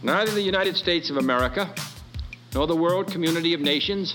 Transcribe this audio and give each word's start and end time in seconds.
Neither 0.00 0.30
the 0.30 0.42
United 0.42 0.76
States 0.76 1.10
of 1.10 1.16
America 1.16 1.74
nor 2.54 2.68
the 2.68 2.76
world 2.76 3.10
community 3.10 3.52
of 3.52 3.60
nations 3.60 4.14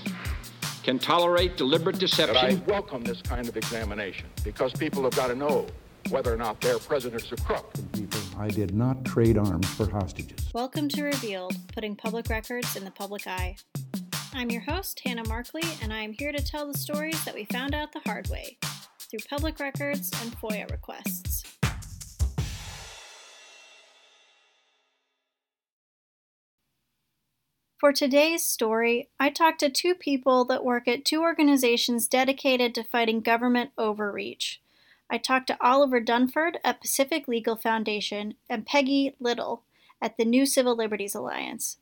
can 0.82 0.98
tolerate 0.98 1.58
deliberate 1.58 1.98
deception. 1.98 2.62
But 2.64 2.68
I 2.68 2.72
welcome 2.72 3.04
this 3.04 3.20
kind 3.20 3.46
of 3.46 3.56
examination 3.58 4.26
because 4.44 4.72
people 4.72 5.02
have 5.02 5.14
got 5.14 5.26
to 5.26 5.34
know 5.34 5.66
whether 6.08 6.32
or 6.32 6.38
not 6.38 6.58
their 6.62 6.78
president's 6.78 7.30
a 7.32 7.36
crook. 7.36 7.70
People, 7.92 8.18
I 8.38 8.48
did 8.48 8.74
not 8.74 9.04
trade 9.04 9.36
arms 9.36 9.68
for 9.74 9.90
hostages. 9.90 10.48
Welcome 10.54 10.88
to 10.88 11.02
Revealed, 11.02 11.54
putting 11.74 11.96
public 11.96 12.30
records 12.30 12.76
in 12.76 12.84
the 12.84 12.90
public 12.90 13.26
eye. 13.26 13.56
I'm 14.32 14.50
your 14.50 14.62
host, 14.62 15.02
Hannah 15.04 15.28
Markley, 15.28 15.64
and 15.82 15.92
I 15.92 16.00
am 16.00 16.14
here 16.14 16.32
to 16.32 16.42
tell 16.42 16.66
the 16.66 16.78
stories 16.78 17.22
that 17.26 17.34
we 17.34 17.44
found 17.44 17.74
out 17.74 17.92
the 17.92 18.00
hard 18.06 18.28
way 18.28 18.56
through 18.98 19.20
public 19.28 19.60
records 19.60 20.10
and 20.22 20.34
FOIA 20.40 20.70
requests. 20.70 21.44
For 27.84 27.92
today's 27.92 28.46
story, 28.46 29.10
I 29.20 29.28
talked 29.28 29.60
to 29.60 29.68
two 29.68 29.94
people 29.94 30.46
that 30.46 30.64
work 30.64 30.88
at 30.88 31.04
two 31.04 31.20
organizations 31.20 32.08
dedicated 32.08 32.74
to 32.74 32.82
fighting 32.82 33.20
government 33.20 33.72
overreach. 33.76 34.62
I 35.10 35.18
talked 35.18 35.48
to 35.48 35.58
Oliver 35.60 36.00
Dunford 36.00 36.54
at 36.64 36.80
Pacific 36.80 37.28
Legal 37.28 37.56
Foundation 37.56 38.36
and 38.48 38.64
Peggy 38.64 39.14
Little 39.20 39.64
at 40.00 40.16
the 40.16 40.24
New 40.24 40.46
Civil 40.46 40.74
Liberties 40.74 41.14
Alliance. 41.14 41.76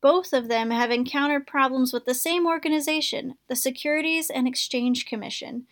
Both 0.00 0.32
of 0.32 0.46
them 0.46 0.70
have 0.70 0.92
encountered 0.92 1.48
problems 1.48 1.92
with 1.92 2.04
the 2.04 2.14
same 2.14 2.46
organization, 2.46 3.34
the 3.48 3.56
Securities 3.56 4.30
and 4.30 4.46
Exchange 4.46 5.04
Commission, 5.04 5.66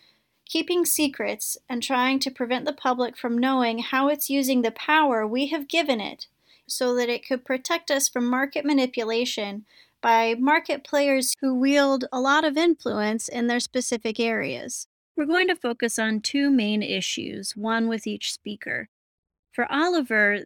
keeping 0.45 0.85
secrets 0.85 1.57
and 1.69 1.85
trying 1.85 2.19
to 2.19 2.33
prevent 2.33 2.65
the 2.65 2.73
public 2.73 3.17
from 3.17 3.39
knowing 3.39 3.79
how 3.79 4.09
it's 4.09 4.29
using 4.29 4.63
the 4.63 4.73
power 4.73 5.25
we 5.25 5.47
have 5.47 5.69
given 5.69 6.01
it 6.01 6.27
so 6.71 6.95
that 6.95 7.09
it 7.09 7.27
could 7.27 7.45
protect 7.45 7.91
us 7.91 8.09
from 8.09 8.27
market 8.27 8.65
manipulation 8.65 9.65
by 10.01 10.35
market 10.39 10.85
players 10.85 11.35
who 11.41 11.55
wield 11.55 12.05
a 12.13 12.21
lot 12.21 12.45
of 12.45 12.57
influence 12.57 13.29
in 13.29 13.47
their 13.47 13.61
specific 13.61 14.21
areas. 14.21 14.87
We're 15.17 15.27
going 15.27 15.49
to 15.49 15.57
focus 15.57 15.99
on 15.99 16.21
two 16.21 16.51
main 16.51 16.83
issues, 16.83 17.57
one 17.57 17.89
with 17.89 18.07
each 18.07 18.33
speaker. 18.33 18.89
For 19.53 19.71
Oliver, 19.71 20.45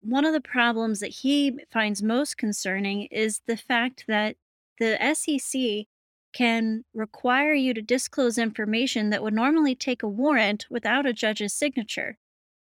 one 0.00 0.24
of 0.24 0.32
the 0.32 0.40
problems 0.40 1.00
that 1.00 1.08
he 1.08 1.58
finds 1.70 2.02
most 2.02 2.38
concerning 2.38 3.08
is 3.10 3.42
the 3.46 3.56
fact 3.56 4.04
that 4.08 4.36
the 4.78 4.96
SEC 5.14 5.86
can 6.32 6.84
require 6.94 7.54
you 7.54 7.74
to 7.74 7.82
disclose 7.82 8.38
information 8.38 9.10
that 9.10 9.22
would 9.22 9.34
normally 9.34 9.74
take 9.74 10.02
a 10.02 10.08
warrant 10.08 10.66
without 10.70 11.06
a 11.06 11.12
judge's 11.12 11.52
signature, 11.52 12.18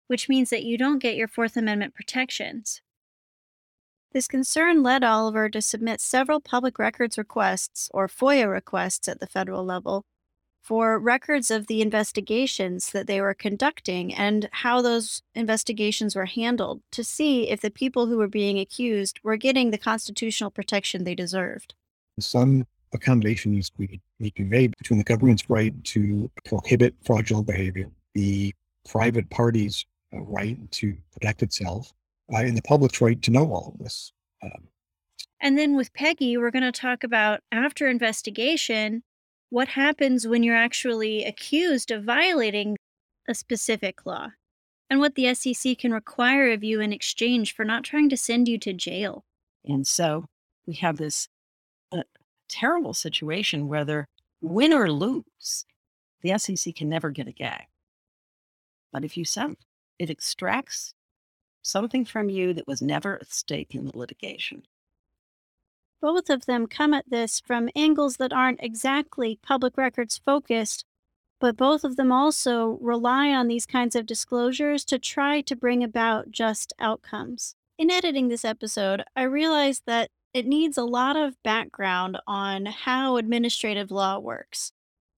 which 0.07 0.27
means 0.27 0.49
that 0.49 0.63
you 0.63 0.77
don't 0.77 0.99
get 0.99 1.15
your 1.15 1.27
Fourth 1.27 1.55
Amendment 1.55 1.93
protections. 1.93 2.81
This 4.11 4.27
concern 4.27 4.81
led 4.81 5.03
Oliver 5.03 5.49
to 5.49 5.61
submit 5.61 6.01
several 6.01 6.41
public 6.41 6.79
records 6.79 7.17
requests, 7.17 7.89
or 7.93 8.07
FOIA 8.07 8.51
requests 8.51 9.07
at 9.07 9.19
the 9.19 9.27
federal 9.27 9.63
level, 9.63 10.03
for 10.61 10.99
records 10.99 11.51
of 11.51 11.67
the 11.67 11.81
investigations 11.81 12.91
that 12.91 13.07
they 13.07 13.21
were 13.21 13.33
conducting 13.33 14.13
and 14.13 14.49
how 14.51 14.81
those 14.81 15.21
investigations 15.35 16.15
were 16.15 16.25
handled 16.25 16.81
to 16.91 17.03
see 17.03 17.49
if 17.49 17.61
the 17.61 17.71
people 17.71 18.07
who 18.07 18.17
were 18.17 18.27
being 18.27 18.59
accused 18.59 19.19
were 19.23 19.37
getting 19.37 19.71
the 19.71 19.77
constitutional 19.77 20.51
protection 20.51 21.03
they 21.03 21.15
deserved. 21.15 21.75
Some 22.19 22.65
accommodation 22.93 23.51
needs 23.51 23.69
to 23.69 23.77
be, 23.77 24.01
made 24.37 24.73
between 24.77 24.97
the 24.97 25.03
government's 25.03 25.49
right 25.49 25.83
to 25.85 26.29
prohibit 26.45 26.95
fraudulent 27.03 27.47
behavior, 27.47 27.89
the 28.13 28.53
private 28.87 29.29
party's 29.29 29.85
uh, 30.13 30.19
right 30.21 30.57
to 30.71 30.97
protect 31.13 31.43
itself, 31.43 31.93
uh, 32.33 32.39
in 32.39 32.55
the 32.55 32.61
public's 32.61 33.01
right 33.01 33.21
to 33.21 33.31
know 33.31 33.51
all 33.51 33.73
of 33.73 33.83
this. 33.83 34.11
Um, 34.43 34.67
and 35.41 35.57
then 35.57 35.75
with 35.75 35.93
Peggy, 35.93 36.37
we're 36.37 36.51
going 36.51 36.63
to 36.63 36.71
talk 36.71 37.03
about 37.03 37.41
after 37.51 37.87
investigation, 37.87 39.03
what 39.49 39.69
happens 39.69 40.27
when 40.27 40.43
you're 40.43 40.55
actually 40.55 41.23
accused 41.23 41.91
of 41.91 42.03
violating 42.03 42.77
a 43.27 43.33
specific 43.33 44.05
law 44.05 44.29
and 44.89 44.99
what 44.99 45.15
the 45.15 45.33
SEC 45.33 45.77
can 45.77 45.93
require 45.93 46.51
of 46.51 46.63
you 46.63 46.81
in 46.81 46.91
exchange 46.91 47.55
for 47.55 47.63
not 47.63 47.83
trying 47.83 48.09
to 48.09 48.17
send 48.17 48.47
you 48.47 48.57
to 48.59 48.73
jail. 48.73 49.23
And 49.65 49.85
so 49.85 50.25
we 50.65 50.73
have 50.75 50.97
this 50.97 51.27
uh, 51.91 52.03
terrible 52.49 52.93
situation 52.93 53.67
whether 53.67 54.07
win 54.41 54.73
or 54.73 54.91
lose, 54.91 55.65
the 56.21 56.37
SEC 56.37 56.75
can 56.75 56.89
never 56.89 57.11
get 57.11 57.27
a 57.27 57.31
gag. 57.31 57.65
But 58.91 59.05
if 59.05 59.15
you 59.15 59.25
send, 59.25 59.57
it 59.99 60.09
extracts 60.09 60.93
something 61.61 62.05
from 62.05 62.29
you 62.29 62.53
that 62.53 62.67
was 62.67 62.81
never 62.81 63.15
at 63.15 63.31
stake 63.31 63.75
in 63.75 63.85
the 63.85 63.97
litigation. 63.97 64.63
Both 66.01 66.29
of 66.29 66.45
them 66.45 66.67
come 66.67 66.93
at 66.93 67.09
this 67.09 67.39
from 67.39 67.69
angles 67.75 68.17
that 68.17 68.31
aren't 68.31 68.63
exactly 68.63 69.39
public 69.41 69.75
records 69.75 70.17
focused, 70.17 70.85
but 71.39 71.57
both 71.57 71.83
of 71.83 71.95
them 71.95 72.11
also 72.11 72.77
rely 72.81 73.29
on 73.29 73.47
these 73.47 73.65
kinds 73.65 73.95
of 73.95 74.05
disclosures 74.05 74.85
to 74.85 74.99
try 74.99 75.41
to 75.41 75.55
bring 75.55 75.83
about 75.83 76.31
just 76.31 76.73
outcomes. 76.79 77.55
In 77.77 77.91
editing 77.91 78.27
this 78.27 78.45
episode, 78.45 79.03
I 79.15 79.23
realized 79.23 79.83
that 79.87 80.09
it 80.33 80.45
needs 80.45 80.77
a 80.77 80.83
lot 80.83 81.15
of 81.15 81.41
background 81.43 82.17
on 82.27 82.65
how 82.65 83.17
administrative 83.17 83.89
law 83.89 84.19
works. 84.19 84.71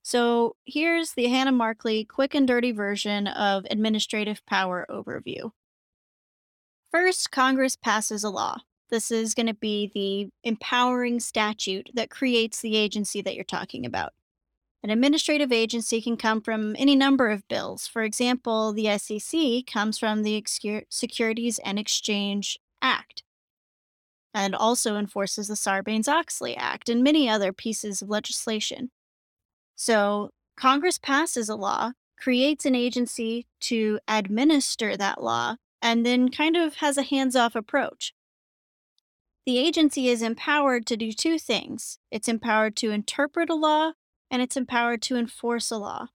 So 0.03 0.55
here's 0.65 1.13
the 1.13 1.27
Hannah 1.27 1.51
Markley 1.51 2.05
quick 2.05 2.33
and 2.33 2.47
dirty 2.47 2.71
version 2.71 3.27
of 3.27 3.65
administrative 3.69 4.43
power 4.45 4.85
overview. 4.89 5.51
First, 6.91 7.31
Congress 7.31 7.77
passes 7.77 8.23
a 8.23 8.29
law. 8.29 8.57
This 8.89 9.11
is 9.11 9.33
going 9.33 9.47
to 9.47 9.53
be 9.53 9.89
the 9.93 10.29
empowering 10.47 11.21
statute 11.21 11.89
that 11.93 12.09
creates 12.09 12.59
the 12.59 12.75
agency 12.75 13.21
that 13.21 13.33
you're 13.33 13.45
talking 13.45 13.85
about. 13.85 14.11
An 14.83 14.89
administrative 14.89 15.51
agency 15.51 16.01
can 16.01 16.17
come 16.17 16.41
from 16.41 16.75
any 16.77 16.95
number 16.95 17.29
of 17.29 17.47
bills. 17.47 17.87
For 17.87 18.03
example, 18.03 18.73
the 18.73 18.97
SEC 18.97 19.65
comes 19.71 19.97
from 19.97 20.23
the 20.23 20.43
Securities 20.89 21.59
and 21.59 21.79
Exchange 21.79 22.59
Act 22.81 23.23
and 24.33 24.53
also 24.53 24.97
enforces 24.97 25.47
the 25.47 25.53
Sarbanes 25.53 26.07
Oxley 26.09 26.57
Act 26.57 26.89
and 26.89 27.03
many 27.03 27.29
other 27.29 27.53
pieces 27.53 28.01
of 28.01 28.09
legislation. 28.09 28.91
So, 29.75 30.31
Congress 30.57 30.97
passes 30.97 31.47
a 31.47 31.55
law, 31.55 31.91
creates 32.17 32.65
an 32.65 32.75
agency 32.75 33.45
to 33.61 33.99
administer 34.07 34.97
that 34.97 35.23
law, 35.23 35.55
and 35.81 36.05
then 36.05 36.29
kind 36.29 36.55
of 36.55 36.75
has 36.75 36.97
a 36.97 37.03
hands 37.03 37.35
off 37.35 37.55
approach. 37.55 38.13
The 39.45 39.57
agency 39.57 40.07
is 40.07 40.21
empowered 40.21 40.85
to 40.87 40.97
do 40.97 41.11
two 41.11 41.39
things 41.39 41.97
it's 42.11 42.27
empowered 42.27 42.75
to 42.77 42.91
interpret 42.91 43.49
a 43.49 43.55
law, 43.55 43.93
and 44.29 44.41
it's 44.41 44.55
empowered 44.55 45.01
to 45.03 45.15
enforce 45.15 45.71
a 45.71 45.77
law. 45.77 46.07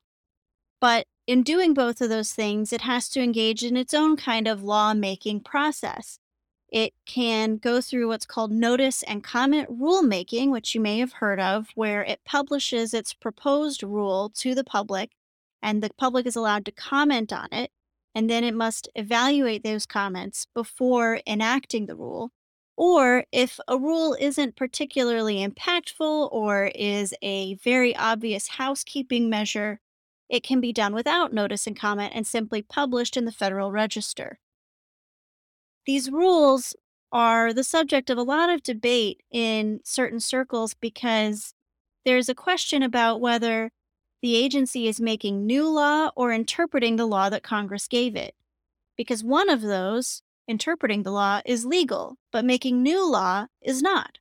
But 0.81 1.06
in 1.26 1.43
doing 1.43 1.75
both 1.75 2.00
of 2.00 2.09
those 2.09 2.32
things, 2.32 2.72
it 2.72 2.82
has 2.82 3.09
to 3.10 3.21
engage 3.21 3.65
in 3.65 3.76
its 3.76 3.93
own 3.93 4.16
kind 4.16 4.47
of 4.47 4.62
law 4.62 4.94
making 4.94 5.41
process. 5.41 6.21
It 6.69 6.93
can 7.05 7.56
go 7.56 7.81
through 7.81 8.09
what's 8.09 8.26
called 8.26 8.53
notice 8.53 9.03
and 9.03 9.25
comment 9.25 9.69
rulemaking, 9.71 10.50
which 10.50 10.75
you 10.75 10.81
may 10.81 10.99
have 10.99 11.15
heard 11.15 11.41
of, 11.41 11.69
where 11.75 12.05
it 12.05 12.21
publishes 12.25 12.94
its 12.94 13.15
proposed 13.15 13.82
rule 13.82 14.31
to 14.37 14.55
the 14.55 14.65
public, 14.65 15.12
and 15.62 15.82
the 15.82 15.91
public 15.97 16.26
is 16.26 16.37
allowed 16.37 16.65
to 16.66 16.72
comment 16.72 17.32
on 17.32 17.49
it 17.50 17.71
and 18.16 18.31
then 18.31 18.44
it 18.44 18.54
must 18.54 18.88
evaluate 18.94 19.62
those 19.62 19.84
comments 19.84 20.47
before 20.54 21.21
enacting 21.27 21.84
the 21.84 21.94
rule. 21.94 22.31
Or 22.75 23.25
if 23.31 23.60
a 23.69 23.77
rule 23.77 24.16
isn't 24.19 24.56
particularly 24.56 25.47
impactful 25.47 26.32
or 26.32 26.71
is 26.75 27.12
a 27.21 27.56
very 27.56 27.94
obvious 27.94 28.49
housekeeping 28.49 29.28
measure, 29.28 29.81
it 30.31 30.43
can 30.43 30.62
be 30.62 30.72
done 30.72 30.94
without 30.94 31.34
notice 31.34 31.66
and 31.66 31.78
comment 31.78 32.12
and 32.15 32.26
simply 32.26 32.62
published 32.62 33.19
in 33.19 33.26
the 33.26 33.32
Federal 33.32 33.71
Register. 33.71 34.38
These 35.84 36.10
rules 36.10 36.75
are 37.12 37.53
the 37.53 37.65
subject 37.65 38.09
of 38.09 38.16
a 38.16 38.22
lot 38.22 38.49
of 38.49 38.62
debate 38.62 39.20
in 39.31 39.81
certain 39.85 40.20
circles 40.20 40.73
because 40.73 41.52
there's 42.06 42.31
a 42.31 42.35
question 42.35 42.82
about 42.82 43.20
whether 43.20 43.73
the 44.26 44.34
agency 44.34 44.88
is 44.88 45.00
making 45.00 45.46
new 45.46 45.69
law 45.69 46.11
or 46.17 46.32
interpreting 46.32 46.96
the 46.96 47.06
law 47.06 47.28
that 47.28 47.44
Congress 47.44 47.87
gave 47.87 48.17
it. 48.17 48.34
Because 48.96 49.23
one 49.23 49.49
of 49.49 49.61
those, 49.61 50.20
interpreting 50.49 51.05
the 51.05 51.12
law, 51.12 51.40
is 51.46 51.64
legal, 51.64 52.17
but 52.32 52.44
making 52.44 52.82
new 52.82 53.08
law 53.08 53.46
is 53.62 53.81
not. 53.82 54.19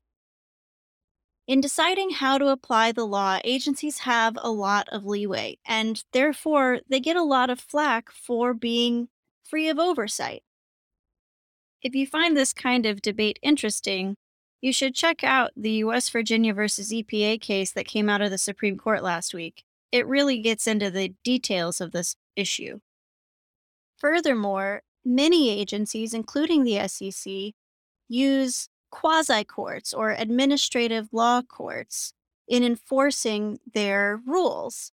In 1.47 1.59
deciding 1.59 2.11
how 2.11 2.37
to 2.37 2.49
apply 2.49 2.91
the 2.91 3.07
law, 3.07 3.39
agencies 3.43 3.97
have 3.97 4.37
a 4.43 4.51
lot 4.51 4.87
of 4.89 5.07
leeway, 5.07 5.57
and 5.65 6.03
therefore 6.13 6.81
they 6.87 6.99
get 6.99 7.17
a 7.17 7.23
lot 7.23 7.49
of 7.49 7.59
flack 7.59 8.11
for 8.11 8.53
being 8.53 9.07
free 9.43 9.69
of 9.69 9.79
oversight. 9.79 10.43
If 11.81 11.95
you 11.95 12.05
find 12.05 12.37
this 12.37 12.53
kind 12.53 12.85
of 12.85 13.01
debate 13.01 13.39
interesting, 13.41 14.17
you 14.61 14.71
should 14.71 14.93
check 14.93 15.23
out 15.23 15.49
the 15.57 15.83
West 15.83 16.11
Virginia 16.11 16.53
versus 16.53 16.91
EPA 16.91 17.41
case 17.41 17.71
that 17.71 17.87
came 17.87 18.07
out 18.07 18.21
of 18.21 18.29
the 18.29 18.37
Supreme 18.37 18.77
Court 18.77 19.01
last 19.01 19.33
week 19.33 19.64
it 19.91 20.07
really 20.07 20.39
gets 20.39 20.67
into 20.67 20.91
the 20.91 21.13
details 21.23 21.81
of 21.81 21.91
this 21.91 22.15
issue. 22.35 22.79
Furthermore, 23.97 24.83
many 25.03 25.49
agencies, 25.49 26.13
including 26.13 26.63
the 26.63 26.87
SEC, 26.87 27.53
use 28.07 28.69
quasi 28.91 29.43
courts 29.43 29.93
or 29.93 30.11
administrative 30.11 31.09
law 31.11 31.41
courts 31.41 32.13
in 32.47 32.63
enforcing 32.63 33.59
their 33.73 34.21
rules. 34.25 34.91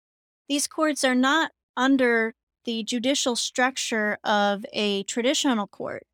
These 0.49 0.67
courts 0.67 1.05
are 1.05 1.15
not 1.15 1.53
under 1.77 2.35
the 2.65 2.83
judicial 2.85 3.37
structure 3.37 4.19
of 4.25 4.65
a 4.73 5.03
traditional 5.05 5.67
court, 5.67 6.07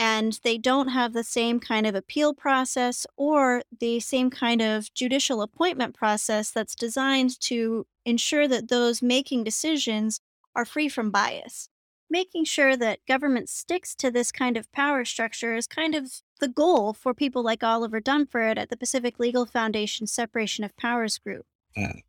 and 0.00 0.40
they 0.44 0.56
don't 0.56 0.88
have 0.88 1.12
the 1.12 1.22
same 1.22 1.60
kind 1.60 1.86
of 1.86 1.94
appeal 1.94 2.32
process 2.32 3.06
or 3.18 3.62
the 3.80 4.00
same 4.00 4.30
kind 4.30 4.62
of 4.62 4.92
judicial 4.94 5.42
appointment 5.42 5.94
process 5.94 6.50
that's 6.50 6.74
designed 6.74 7.38
to 7.38 7.86
ensure 8.06 8.48
that 8.48 8.70
those 8.70 9.02
making 9.02 9.44
decisions 9.44 10.18
are 10.56 10.64
free 10.64 10.88
from 10.88 11.10
bias. 11.10 11.68
Making 12.08 12.46
sure 12.46 12.78
that 12.78 13.04
government 13.06 13.50
sticks 13.50 13.94
to 13.96 14.10
this 14.10 14.32
kind 14.32 14.56
of 14.56 14.72
power 14.72 15.04
structure 15.04 15.54
is 15.54 15.66
kind 15.66 15.94
of 15.94 16.10
the 16.40 16.48
goal 16.48 16.94
for 16.94 17.12
people 17.12 17.42
like 17.42 17.62
Oliver 17.62 18.00
Dunford 18.00 18.56
at 18.56 18.70
the 18.70 18.78
Pacific 18.78 19.18
Legal 19.18 19.44
Foundation 19.44 20.06
Separation 20.06 20.64
of 20.64 20.74
Powers 20.78 21.18
Group. 21.18 21.44
Uh, 21.76 22.00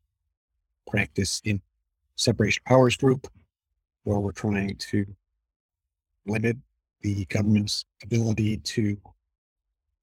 practice 0.88 1.41
in 1.43 1.61
separation 2.15 2.63
powers 2.65 2.95
group, 2.95 3.27
where 4.03 4.19
we're 4.19 4.31
trying 4.31 4.77
to 4.77 5.05
limit 6.25 6.55
the 7.01 7.25
government's 7.25 7.86
ability 8.03 8.57
to 8.57 8.98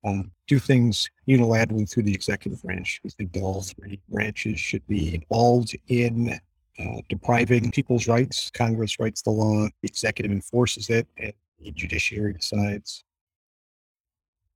um, 0.05 0.31
do 0.47 0.59
things 0.59 1.09
unilaterally 1.29 1.91
through 1.91 2.05
the 2.05 2.15
executive 2.15 2.63
branch. 2.63 3.01
We 3.03 3.11
think 3.11 3.33
that 3.33 3.43
all 3.43 3.63
three 3.63 4.01
branches 4.09 4.61
should 4.61 4.87
be 4.87 5.15
involved 5.15 5.77
in 5.89 6.39
uh, 6.79 7.01
depriving 7.09 7.71
people's 7.71 8.07
rights. 8.07 8.51
Congress 8.51 8.99
writes 8.99 9.23
the 9.23 9.31
law, 9.31 9.67
the 9.83 9.89
executive 9.89 10.31
enforces 10.31 10.91
it, 10.91 11.09
and 11.19 11.33
the 11.61 11.73
judiciary 11.73 12.35
decides 12.35 13.05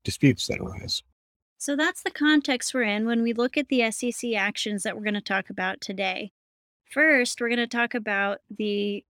disputes 0.05 0.47
that 0.49 0.61
arise. 0.61 1.03
So 1.59 1.77
that's 1.77 2.03
the 2.03 2.11
context 2.11 2.75
we're 2.75 2.83
in 2.83 3.06
when 3.06 3.23
we 3.23 3.33
look 3.33 3.56
at 3.56 3.69
the 3.69 3.91
SEC 3.91 4.33
actions 4.35 4.83
that 4.83 4.97
we're 4.97 5.05
going 5.05 5.15
to 5.15 5.21
talk 5.21 5.49
about 5.49 5.81
today. 5.81 6.33
First, 6.91 7.41
we're 7.41 7.49
going 7.49 7.59
to 7.59 7.67
talk 7.67 7.94
about 7.94 8.39
the 8.50 9.05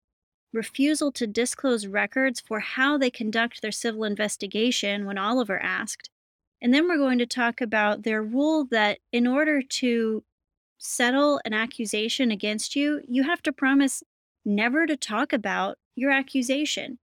refusal 0.52 1.12
to 1.12 1.26
disclose 1.26 1.87
records 1.87 2.41
for 2.41 2.61
how 2.61 2.99
they 2.99 3.11
conduct 3.11 3.62
their 3.62 3.73
civil 3.73 4.05
investigation 4.05 5.06
when 5.06 5.19
Oliver 5.19 5.61
asked. 5.62 6.11
And 6.62 6.75
then 6.75 6.88
we're 6.88 6.99
going 6.99 7.19
to 7.19 7.26
talk 7.26 7.61
about 7.61 8.02
their 8.02 8.23
rule 8.23 8.64
that 8.70 8.99
in 9.12 9.26
order 9.26 9.62
to 9.62 10.23
settle 10.79 11.41
an 11.44 11.52
accusation 11.52 12.31
against 12.31 12.75
you, 12.75 13.00
you 13.06 13.23
have 13.23 13.43
to 13.43 13.52
promise 13.52 14.02
never 14.44 14.87
to 14.87 14.97
talk 14.97 15.32
about 15.32 15.79
your 15.94 16.11
accusation. 16.11 16.99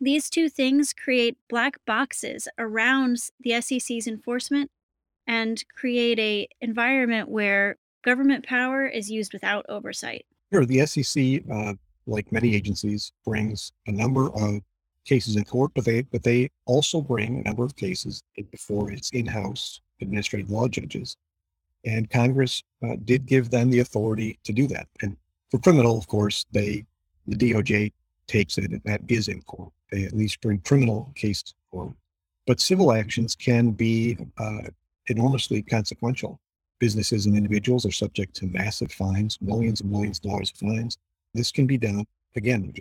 These 0.00 0.30
two 0.30 0.48
things 0.48 0.92
create 0.92 1.36
black 1.48 1.76
boxes 1.86 2.48
around 2.58 3.18
the 3.40 3.60
SEC's 3.60 4.06
enforcement 4.06 4.70
and 5.26 5.62
create 5.76 6.18
a 6.18 6.48
environment 6.60 7.28
where 7.28 7.76
government 8.02 8.46
power 8.46 8.86
is 8.86 9.10
used 9.10 9.32
without 9.32 9.66
oversight. 9.68 10.24
Sure, 10.52 10.64
the 10.64 10.86
SEC, 10.86 11.42
uh, 11.52 11.74
like 12.10 12.30
many 12.32 12.54
agencies, 12.54 13.12
brings 13.24 13.72
a 13.86 13.92
number 13.92 14.26
of 14.34 14.60
cases 15.04 15.36
in 15.36 15.44
court, 15.44 15.70
but 15.74 15.84
they 15.84 16.02
but 16.02 16.22
they 16.22 16.50
also 16.66 17.00
bring 17.00 17.38
a 17.38 17.42
number 17.42 17.64
of 17.64 17.76
cases 17.76 18.22
before 18.50 18.90
its 18.90 19.10
in-house 19.10 19.80
administrative 20.00 20.50
law 20.50 20.68
judges. 20.68 21.16
And 21.84 22.10
Congress 22.10 22.62
uh, 22.84 22.96
did 23.04 23.24
give 23.26 23.50
them 23.50 23.70
the 23.70 23.80
authority 23.80 24.38
to 24.44 24.52
do 24.52 24.66
that. 24.68 24.86
And 25.02 25.16
for 25.50 25.58
criminal, 25.58 25.96
of 25.96 26.06
course, 26.06 26.44
they 26.52 26.84
the 27.26 27.36
DOJ 27.36 27.92
takes 28.26 28.58
it, 28.58 28.70
and 28.70 28.82
that 28.84 29.00
is 29.08 29.28
in 29.28 29.42
court. 29.42 29.72
They 29.90 30.04
at 30.04 30.12
least 30.12 30.40
bring 30.40 30.58
criminal 30.60 31.12
cases 31.14 31.54
court. 31.70 31.92
But 32.46 32.60
civil 32.60 32.92
actions 32.92 33.34
can 33.34 33.70
be 33.70 34.16
uh, 34.38 34.68
enormously 35.08 35.62
consequential. 35.62 36.40
Businesses 36.78 37.26
and 37.26 37.36
individuals 37.36 37.84
are 37.84 37.92
subject 37.92 38.34
to 38.36 38.46
massive 38.46 38.90
fines, 38.90 39.38
millions 39.40 39.80
and 39.80 39.90
millions 39.90 40.18
of 40.18 40.30
dollars 40.30 40.50
of 40.50 40.68
fines. 40.68 40.98
This 41.34 41.50
can 41.50 41.66
be 41.66 41.78
done, 41.78 42.04
again, 42.36 42.72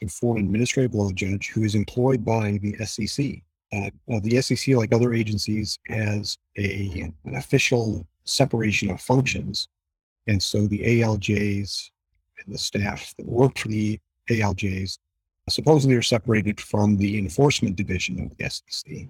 before 0.00 0.36
an 0.36 0.44
administrative 0.44 0.94
law 0.94 1.10
judge 1.12 1.48
who 1.48 1.64
is 1.64 1.74
employed 1.74 2.24
by 2.24 2.58
the 2.62 2.76
SEC. 2.84 3.42
Uh, 3.72 3.90
uh, 4.12 4.20
the 4.22 4.40
SEC, 4.40 4.74
like 4.76 4.92
other 4.92 5.12
agencies, 5.12 5.78
has 5.88 6.38
a, 6.56 7.12
an 7.24 7.34
official 7.34 8.06
separation 8.24 8.90
of 8.90 9.00
functions. 9.00 9.68
And 10.26 10.42
so 10.42 10.66
the 10.66 10.80
ALJs 10.80 11.90
and 12.44 12.54
the 12.54 12.58
staff 12.58 13.14
that 13.16 13.26
work 13.26 13.58
for 13.58 13.68
the 13.68 13.98
ALJs 14.30 14.98
supposedly 15.48 15.96
are 15.96 16.02
separated 16.02 16.60
from 16.60 16.96
the 16.96 17.18
enforcement 17.18 17.76
division 17.76 18.20
of 18.20 18.36
the 18.36 18.48
SEC. 18.50 19.08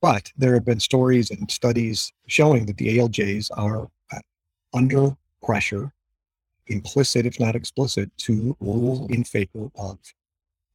But 0.00 0.32
there 0.36 0.54
have 0.54 0.64
been 0.64 0.80
stories 0.80 1.30
and 1.30 1.50
studies 1.50 2.12
showing 2.26 2.66
that 2.66 2.76
the 2.76 2.98
ALJs 2.98 3.50
are 3.56 3.88
uh, 4.12 4.18
under 4.74 5.16
pressure, 5.42 5.92
implicit, 6.68 7.26
if 7.26 7.40
not 7.40 7.56
explicit, 7.56 8.10
to 8.18 8.56
rule 8.60 9.06
in 9.10 9.24
favor 9.24 9.70
of 9.76 9.98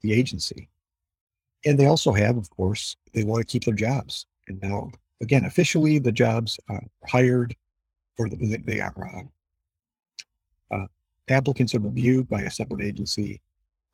the 0.02 0.14
agency. 0.14 0.70
And 1.66 1.80
they 1.80 1.86
also 1.86 2.12
have, 2.12 2.38
of 2.38 2.50
course, 2.50 2.96
they 3.14 3.24
want 3.24 3.42
to 3.42 3.52
keep 3.52 3.64
their 3.66 3.74
jobs. 3.74 4.26
And 4.48 4.62
now, 4.62 4.92
again, 5.22 5.46
officially, 5.46 6.00
the 6.00 6.12
jobs 6.12 6.60
are 6.70 6.84
hired, 7.08 7.56
or 8.18 8.28
they 8.30 8.80
are 8.82 9.28
uh, 10.72 10.76
uh, 10.76 10.88
applicants 11.30 11.74
are 11.74 11.80
reviewed 11.80 12.28
by 12.28 12.42
a 12.42 12.52
separate 12.52 12.84
agency 12.84 13.42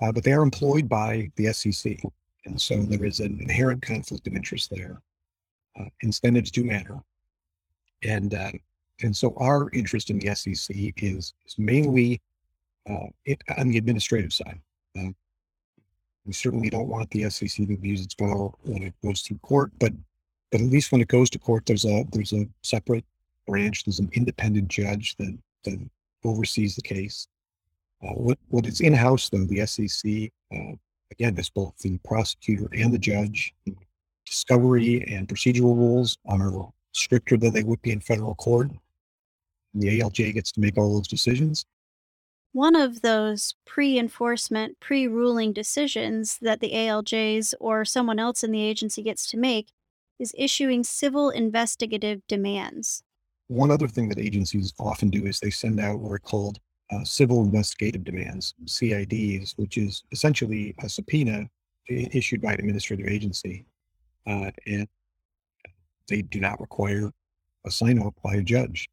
uh, 0.01 0.11
but 0.11 0.23
they 0.23 0.31
are 0.31 0.43
employed 0.43 0.87
by 0.87 1.29
the 1.35 1.51
SEC. 1.53 1.97
And 2.45 2.59
so 2.59 2.81
there 2.83 3.05
is 3.05 3.19
an 3.19 3.39
inherent 3.41 3.81
conflict 3.81 4.27
of 4.27 4.35
interest 4.35 4.69
there. 4.69 5.01
Uh, 5.79 5.85
incentives 6.01 6.51
do 6.51 6.63
matter. 6.63 6.99
And, 8.03 8.33
uh, 8.33 8.51
and 9.01 9.15
so 9.15 9.33
our 9.37 9.69
interest 9.71 10.09
in 10.09 10.19
the 10.19 10.33
SEC 10.35 10.75
is, 10.97 11.33
is 11.45 11.55
mainly 11.57 12.21
uh, 12.89 13.07
it, 13.25 13.41
on 13.57 13.69
the 13.69 13.77
administrative 13.77 14.33
side. 14.33 14.59
Um, 14.97 15.15
we 16.25 16.33
certainly 16.33 16.69
don't 16.69 16.87
want 16.87 17.09
the 17.11 17.29
SEC 17.29 17.67
to 17.67 17.73
abuse 17.73 18.03
its 18.03 18.13
power 18.13 18.51
when 18.63 18.83
it 18.83 18.93
goes 19.03 19.21
through 19.21 19.39
court, 19.39 19.71
but 19.79 19.93
but 20.51 20.61
at 20.61 20.67
least 20.67 20.91
when 20.91 21.01
it 21.01 21.07
goes 21.07 21.29
to 21.31 21.39
court, 21.39 21.65
there's 21.65 21.85
a 21.85 22.05
there's 22.11 22.33
a 22.33 22.47
separate 22.63 23.05
branch, 23.47 23.83
there's 23.83 23.99
an 23.99 24.09
independent 24.13 24.67
judge 24.67 25.15
that 25.17 25.37
that 25.63 25.79
oversees 26.23 26.75
the 26.75 26.81
case. 26.81 27.27
Uh, 28.03 28.13
what, 28.13 28.37
what 28.47 28.65
is 28.65 28.81
in-house 28.81 29.29
though, 29.29 29.43
the 29.45 29.65
SEC, 29.65 30.31
uh, 30.53 30.75
again, 31.11 31.37
is 31.37 31.49
both 31.49 31.77
the 31.79 31.97
prosecutor 32.05 32.67
and 32.73 32.93
the 32.93 32.97
judge. 32.97 33.53
Discovery 34.25 35.03
and 35.11 35.27
procedural 35.27 35.75
rules 35.75 36.17
are 36.25 36.69
stricter 36.91 37.37
than 37.37 37.53
they 37.53 37.63
would 37.63 37.81
be 37.81 37.91
in 37.91 37.99
federal 37.99 38.35
court. 38.35 38.69
And 39.73 39.83
the 39.83 39.99
ALJ 39.99 40.33
gets 40.33 40.51
to 40.53 40.59
make 40.59 40.77
all 40.77 40.95
those 40.95 41.07
decisions. 41.07 41.65
One 42.51 42.75
of 42.75 43.01
those 43.01 43.53
pre 43.65 43.99
enforcement, 43.99 44.79
pre 44.79 45.07
ruling 45.07 45.53
decisions 45.53 46.39
that 46.41 46.59
the 46.59 46.71
ALJs 46.71 47.53
or 47.59 47.85
someone 47.85 48.19
else 48.19 48.43
in 48.43 48.51
the 48.51 48.63
agency 48.63 49.03
gets 49.03 49.29
to 49.31 49.37
make 49.37 49.71
is 50.19 50.33
issuing 50.37 50.83
civil 50.83 51.29
investigative 51.29 52.21
demands. 52.27 53.03
One 53.47 53.71
other 53.71 53.87
thing 53.87 54.09
that 54.09 54.19
agencies 54.19 54.73
often 54.79 55.09
do 55.09 55.25
is 55.25 55.39
they 55.39 55.49
send 55.49 55.79
out 55.79 55.99
what 55.99 56.11
are 56.11 56.19
called 56.19 56.59
uh, 56.91 57.03
civil 57.03 57.43
investigative 57.43 58.03
demands, 58.03 58.55
CIDs, 58.65 59.53
which 59.57 59.77
is 59.77 60.03
essentially 60.11 60.75
a 60.83 60.89
subpoena 60.89 61.45
issued 61.87 62.41
by 62.41 62.53
an 62.53 62.59
administrative 62.59 63.07
agency. 63.07 63.65
Uh, 64.27 64.51
and 64.67 64.87
they 66.07 66.21
do 66.21 66.39
not 66.39 66.59
require 66.59 67.11
a 67.65 67.71
sign 67.71 67.99
off 67.99 68.13
by 68.23 68.35
a 68.35 68.41
judge. 68.41 68.89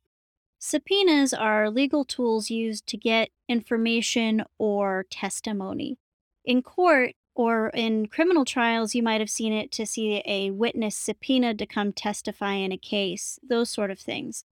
Subpoenas 0.58 1.34
are 1.34 1.70
legal 1.70 2.04
tools 2.04 2.50
used 2.50 2.86
to 2.86 2.96
get 2.96 3.30
information 3.48 4.42
or 4.58 5.04
testimony. 5.10 5.98
In 6.44 6.62
court 6.62 7.12
or 7.34 7.68
in 7.70 8.06
criminal 8.06 8.44
trials, 8.44 8.94
you 8.94 9.02
might 9.02 9.20
have 9.20 9.30
seen 9.30 9.52
it 9.52 9.70
to 9.72 9.86
see 9.86 10.22
a 10.24 10.50
witness 10.50 10.96
subpoenaed 10.96 11.58
to 11.58 11.66
come 11.66 11.92
testify 11.92 12.54
in 12.54 12.72
a 12.72 12.78
case, 12.78 13.38
those 13.46 13.68
sort 13.70 13.90
of 13.90 13.98
things. 13.98 14.44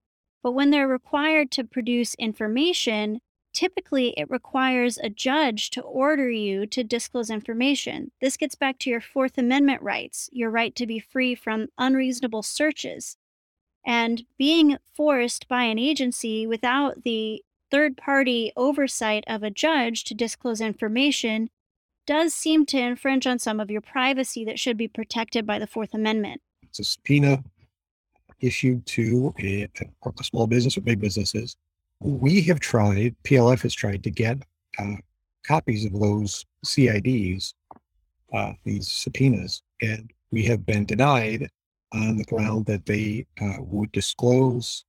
But 0.43 0.51
when 0.51 0.69
they're 0.69 0.87
required 0.87 1.49
to 1.51 1.63
produce 1.63 2.13
information, 2.15 3.19
typically 3.51 4.13
it 4.15 4.29
requires 4.29 4.99
a 4.99 5.09
judge 5.09 5.71
to 5.71 5.81
order 5.81 6.29
you 6.29 6.67
to 6.67 6.83
disclose 6.83 7.31
information. 7.31 8.11
This 8.21 8.37
gets 8.37 8.53
back 8.53 8.77
to 8.79 8.89
your 8.91 9.01
Fourth 9.01 9.39
Amendment 9.39 9.81
rights, 9.81 10.29
your 10.31 10.51
right 10.51 10.75
to 10.75 10.85
be 10.85 10.99
free 10.99 11.33
from 11.33 11.69
unreasonable 11.79 12.43
searches. 12.43 13.17
And 13.85 14.23
being 14.37 14.77
forced 14.95 15.47
by 15.47 15.63
an 15.63 15.77
agency 15.77 16.47
without 16.47 17.03
the 17.03 17.43
third 17.69 17.97
party 17.97 18.51
oversight 18.55 19.23
of 19.27 19.43
a 19.43 19.51
judge 19.51 20.03
to 20.05 20.13
disclose 20.13 20.61
information 20.61 21.49
does 22.07 22.33
seem 22.33 22.65
to 22.67 22.79
infringe 22.79 23.25
on 23.27 23.39
some 23.39 23.59
of 23.59 23.71
your 23.71 23.81
privacy 23.81 24.45
that 24.45 24.59
should 24.59 24.77
be 24.77 24.87
protected 24.87 25.45
by 25.45 25.59
the 25.59 25.67
Fourth 25.67 25.93
Amendment. 25.93 26.41
It's 26.63 26.79
a 26.79 26.83
subpoena 26.83 27.43
issued 28.39 28.85
to 28.85 29.33
a, 29.39 29.67
a 30.05 30.23
small 30.23 30.45
business 30.45 30.77
or 30.77 30.81
big 30.81 30.99
businesses 30.99 31.55
we 31.99 32.41
have 32.43 32.59
tried, 32.59 33.15
PLF 33.23 33.61
has 33.61 33.73
tried 33.73 34.03
to 34.03 34.11
get 34.11 34.37
uh, 34.77 34.95
copies 35.45 35.85
of 35.85 35.99
those 35.99 36.45
CIDs, 36.65 37.53
uh, 38.33 38.53
these 38.63 38.87
subpoenas, 38.87 39.61
and 39.81 40.11
we 40.31 40.43
have 40.43 40.65
been 40.65 40.85
denied 40.85 41.49
on 41.95 42.17
the 42.17 42.23
ground 42.25 42.65
that 42.65 42.85
they 42.85 43.25
uh, 43.41 43.57
would 43.59 43.91
disclose 43.91 44.85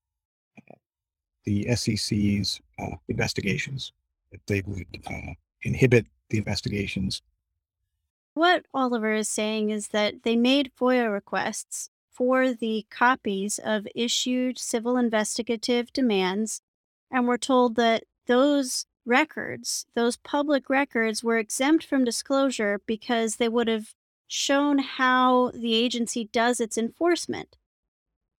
the 1.44 1.74
SEC's 1.76 2.60
uh, 2.78 2.96
investigations, 3.08 3.92
that 4.32 4.40
they 4.46 4.62
would 4.66 4.86
uh, 5.06 5.32
inhibit 5.62 6.06
the 6.30 6.38
investigations. 6.38 7.22
What 8.34 8.66
Oliver 8.74 9.14
is 9.14 9.28
saying 9.28 9.70
is 9.70 9.88
that 9.88 10.24
they 10.24 10.36
made 10.36 10.72
FOIA 10.78 11.10
requests 11.10 11.88
for 12.10 12.52
the 12.52 12.86
copies 12.90 13.58
of 13.62 13.86
issued 13.94 14.58
civil 14.58 14.96
investigative 14.96 15.92
demands 15.92 16.60
and 17.10 17.26
were 17.26 17.38
told 17.38 17.76
that 17.76 18.04
those 18.26 18.86
records, 19.04 19.86
those 19.94 20.16
public 20.16 20.68
records, 20.68 21.22
were 21.22 21.38
exempt 21.38 21.84
from 21.84 22.04
disclosure 22.04 22.80
because 22.86 23.36
they 23.36 23.48
would 23.48 23.68
have 23.68 23.94
shown 24.26 24.78
how 24.78 25.50
the 25.54 25.74
agency 25.74 26.28
does 26.32 26.60
its 26.60 26.76
enforcement. 26.76 27.56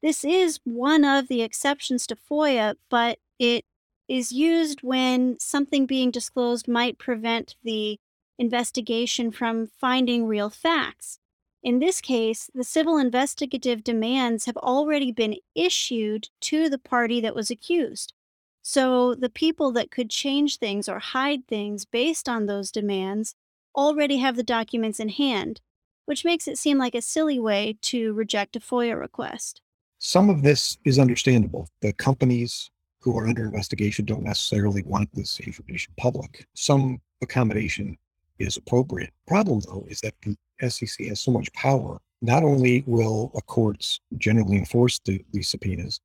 This 0.02 0.24
is 0.24 0.60
one 0.64 1.04
of 1.04 1.28
the 1.28 1.42
exceptions 1.42 2.06
to 2.08 2.16
FOIA, 2.16 2.76
but 2.90 3.20
it 3.40 3.66
is 4.08 4.32
used 4.32 4.84
when 4.84 5.38
something 5.40 5.86
being 5.86 6.12
disclosed 6.12 6.68
might 6.68 6.98
prevent 6.98 7.56
the 7.64 8.00
investigation 8.40 9.32
from 9.32 9.68
finding 9.68 10.26
real 10.26 10.50
facts. 10.50 11.20
In 11.64 11.80
this 11.80 12.00
case, 12.00 12.50
the 12.54 12.64
civil 12.64 12.98
investigative 12.98 13.84
demands 13.84 14.46
have 14.46 14.58
already 14.58 15.12
been 15.12 15.38
issued 15.56 16.30
to 16.42 16.70
the 16.70 16.78
party 16.78 17.20
that 17.22 17.36
was 17.36 17.50
accused. 17.50 18.14
So 18.62 19.16
the 19.16 19.30
people 19.30 19.72
that 19.72 19.92
could 19.92 20.10
change 20.10 20.58
things 20.58 20.88
or 20.88 21.00
hide 21.00 21.48
things 21.48 21.86
based 21.86 22.30
on 22.30 22.46
those 22.46 22.72
demands 22.72 23.36
already 23.76 24.18
have 24.18 24.36
the 24.36 24.44
documents 24.44 25.00
in 25.00 25.10
hand, 25.10 25.62
which 26.08 26.24
makes 26.24 26.48
it 26.48 26.58
seem 26.58 26.78
like 26.78 26.96
a 26.96 27.02
silly 27.02 27.38
way 27.38 27.78
to 27.82 28.14
reject 28.14 28.56
a 28.56 28.62
FOIA 28.62 28.98
request. 28.98 29.62
Some 30.00 30.30
of 30.30 30.42
this 30.42 30.78
is 30.86 31.00
understandable. 31.00 31.70
The 31.82 31.92
companies 31.92 32.72
who 33.02 33.18
are 33.18 33.28
under 33.28 33.44
investigation 33.44 34.06
don't 34.06 34.24
necessarily 34.24 34.84
want 34.84 35.10
this 35.14 35.40
information 35.42 35.94
public. 35.98 36.48
Some 36.54 37.02
accommodation 37.22 37.98
is 38.40 38.56
appropriate. 38.56 39.12
Problem, 39.28 39.60
though, 39.66 39.86
is 39.90 40.00
that 40.00 40.14
the 40.22 40.38
SEC 40.70 41.08
has 41.08 41.20
so 41.20 41.32
much 41.32 41.52
power. 41.52 42.00
Not 42.22 42.44
only 42.44 42.86
will 42.88 43.32
a 43.36 43.42
courts 43.42 44.00
generally 44.18 44.58
enforce 44.58 45.00
the, 45.04 45.24
these 45.34 45.50
subpoenas, 45.50 46.00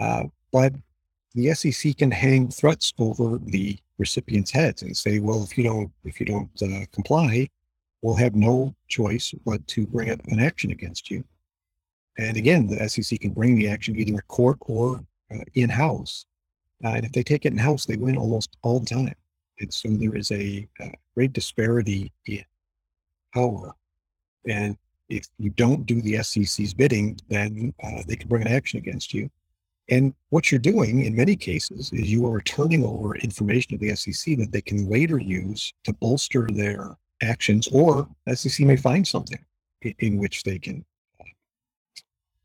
uh, 0.00 0.24
but 0.52 0.72
the 1.34 1.54
SEC 1.54 1.96
can 1.96 2.10
hang 2.10 2.48
threats 2.48 2.92
over 2.98 3.38
the 3.38 3.78
recipients' 3.98 4.50
heads 4.50 4.82
and 4.82 4.96
say, 4.96 5.20
"Well, 5.20 5.44
if 5.44 5.56
you 5.56 5.64
don't, 5.64 5.92
if 6.04 6.18
you 6.18 6.26
don't 6.26 6.50
uh, 6.62 6.86
comply, 6.92 7.48
we'll 8.02 8.14
have 8.14 8.34
no 8.34 8.74
choice 8.88 9.34
but 9.44 9.66
to 9.68 9.86
bring 9.86 10.10
up 10.10 10.20
an 10.26 10.40
action 10.40 10.70
against 10.70 11.10
you." 11.10 11.24
And 12.18 12.36
again, 12.36 12.66
the 12.66 12.88
SEC 12.88 13.20
can 13.20 13.32
bring 13.32 13.56
the 13.56 13.68
action 13.68 13.96
either 13.96 14.12
in 14.12 14.20
court 14.28 14.58
or 14.62 15.04
uh, 15.30 15.44
in 15.54 15.68
house. 15.68 16.26
Uh, 16.84 16.88
and 16.88 17.04
if 17.04 17.12
they 17.12 17.22
take 17.22 17.44
it 17.44 17.52
in 17.52 17.58
house, 17.58 17.84
they 17.84 17.96
win 17.96 18.16
almost 18.16 18.56
all 18.62 18.80
the 18.80 18.86
time. 18.86 19.14
And 19.60 19.72
so 19.72 19.88
there 19.88 20.14
is 20.14 20.30
a, 20.30 20.66
a 20.80 20.84
uh, 20.84 20.90
great 21.14 21.32
disparity 21.32 22.12
in 22.26 22.44
power. 23.32 23.74
And 24.46 24.76
if 25.08 25.26
you 25.38 25.50
don't 25.50 25.86
do 25.86 26.00
the 26.02 26.22
SEC's 26.22 26.74
bidding, 26.74 27.18
then 27.28 27.72
uh, 27.82 28.02
they 28.06 28.16
can 28.16 28.28
bring 28.28 28.42
an 28.42 28.52
action 28.52 28.78
against 28.78 29.14
you. 29.14 29.30
And 29.88 30.14
what 30.30 30.50
you're 30.50 30.58
doing 30.58 31.04
in 31.04 31.14
many 31.14 31.36
cases 31.36 31.92
is 31.92 32.10
you 32.10 32.26
are 32.26 32.40
turning 32.40 32.84
over 32.84 33.16
information 33.16 33.78
to 33.78 33.78
the 33.78 33.94
SEC 33.94 34.36
that 34.38 34.50
they 34.50 34.60
can 34.60 34.90
later 34.90 35.18
use 35.18 35.72
to 35.84 35.92
bolster 35.92 36.48
their 36.52 36.96
actions, 37.22 37.68
or 37.68 38.08
SEC 38.34 38.66
may 38.66 38.76
find 38.76 39.06
something 39.06 39.38
in, 39.98 40.18
which 40.18 40.42
they 40.42 40.58
can, 40.58 40.84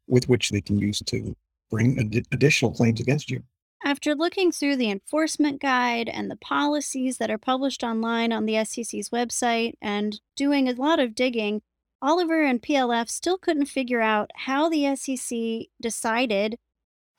with 0.07 0.29
which 0.29 0.49
they 0.49 0.61
can 0.61 0.77
use 0.79 0.99
to 0.99 1.35
bring 1.69 1.99
ad- 1.99 2.25
additional 2.31 2.71
claims 2.71 2.99
against 2.99 3.29
you. 3.31 3.43
After 3.83 4.13
looking 4.13 4.51
through 4.51 4.75
the 4.75 4.91
enforcement 4.91 5.59
guide 5.59 6.07
and 6.07 6.29
the 6.29 6.35
policies 6.35 7.17
that 7.17 7.31
are 7.31 7.39
published 7.39 7.83
online 7.83 8.31
on 8.31 8.45
the 8.45 8.63
SEC's 8.63 9.09
website 9.09 9.73
and 9.81 10.21
doing 10.35 10.69
a 10.69 10.73
lot 10.73 10.99
of 10.99 11.15
digging, 11.15 11.63
Oliver 12.01 12.43
and 12.43 12.61
PLF 12.61 13.09
still 13.09 13.37
couldn't 13.37 13.65
figure 13.65 14.01
out 14.01 14.29
how 14.35 14.69
the 14.69 14.95
SEC 14.95 15.67
decided 15.81 16.57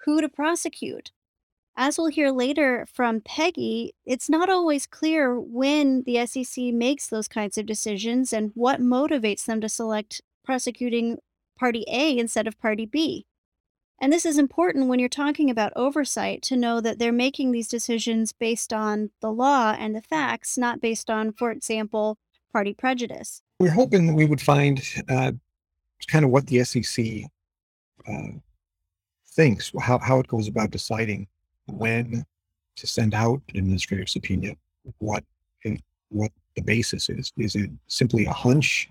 who 0.05 0.21
to 0.21 0.29
prosecute. 0.29 1.11
As 1.77 1.97
we'll 1.97 2.09
hear 2.09 2.31
later 2.31 2.87
from 2.93 3.23
Peggy, 3.23 3.95
it's 4.05 4.29
not 4.29 4.51
always 4.51 4.87
clear 4.87 5.41
when 5.41 6.03
the 6.05 6.27
SEC 6.27 6.65
makes 6.65 7.07
those 7.07 7.29
kinds 7.29 7.57
of 7.57 7.65
decisions 7.65 8.33
and 8.33 8.53
what 8.55 8.81
motivates 8.81 9.47
them 9.47 9.61
to 9.63 9.71
select 9.71 10.21
prosecuting 10.45 11.19
Party 11.59 11.85
A 11.89 12.19
instead 12.19 12.47
of 12.47 12.61
Party 12.61 12.85
B. 12.85 13.27
And 14.01 14.13
this 14.13 14.27
is 14.27 14.37
important 14.37 14.89
when 14.89 14.99
you're 14.99 15.09
talking 15.09 15.49
about 15.49 15.73
oversight 15.75 16.43
to 16.43 16.57
know 16.57 16.81
that 16.81 16.99
they're 16.99 17.13
making 17.13 17.53
these 17.53 17.69
decisions 17.69 18.33
based 18.33 18.73
on 18.73 19.11
the 19.21 19.31
law 19.31 19.75
and 19.79 19.95
the 19.95 20.03
facts, 20.03 20.59
not 20.59 20.81
based 20.81 21.09
on, 21.09 21.33
for 21.33 21.51
example, 21.51 22.19
party 22.53 22.75
prejudice. 22.75 23.43
We're 23.61 23.71
hoping 23.71 24.09
that 24.09 24.15
we 24.15 24.27
would 24.27 24.41
find 24.41 24.83
uh, 25.09 25.33
kind 26.09 26.25
of 26.25 26.33
what 26.33 26.49
the 26.49 26.65
SEC 26.65 27.07
uh, 28.07 28.39
thinks, 29.29 29.73
how, 29.81 29.99
how 30.01 30.19
it 30.19 30.27
goes 30.27 30.49
about 30.49 30.71
deciding 30.71 31.29
when 31.67 32.25
to 32.77 32.87
send 32.87 33.15
out 33.15 33.43
an 33.51 33.59
administrative 33.59 34.09
subpoena, 34.09 34.55
what 34.99 35.25
what 36.11 36.31
the 36.57 36.63
basis 36.63 37.09
is. 37.09 37.33
Is 37.37 37.57
it 37.57 37.71
simply 37.89 38.27
a 38.27 38.33
hunch? 38.33 38.89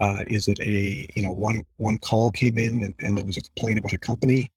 Uh, 0.00 0.24
is 0.28 0.48
it 0.48 0.60
a 0.60 1.08
you 1.14 1.22
know 1.22 1.32
one 1.32 1.64
one 1.76 1.98
call 1.98 2.30
came 2.30 2.58
in 2.58 2.82
and, 2.84 2.94
and 3.00 3.16
there 3.18 3.24
was 3.24 3.36
a 3.36 3.42
complaint 3.42 3.78
about 3.78 3.92
a 3.92 3.98
company? 3.98 4.50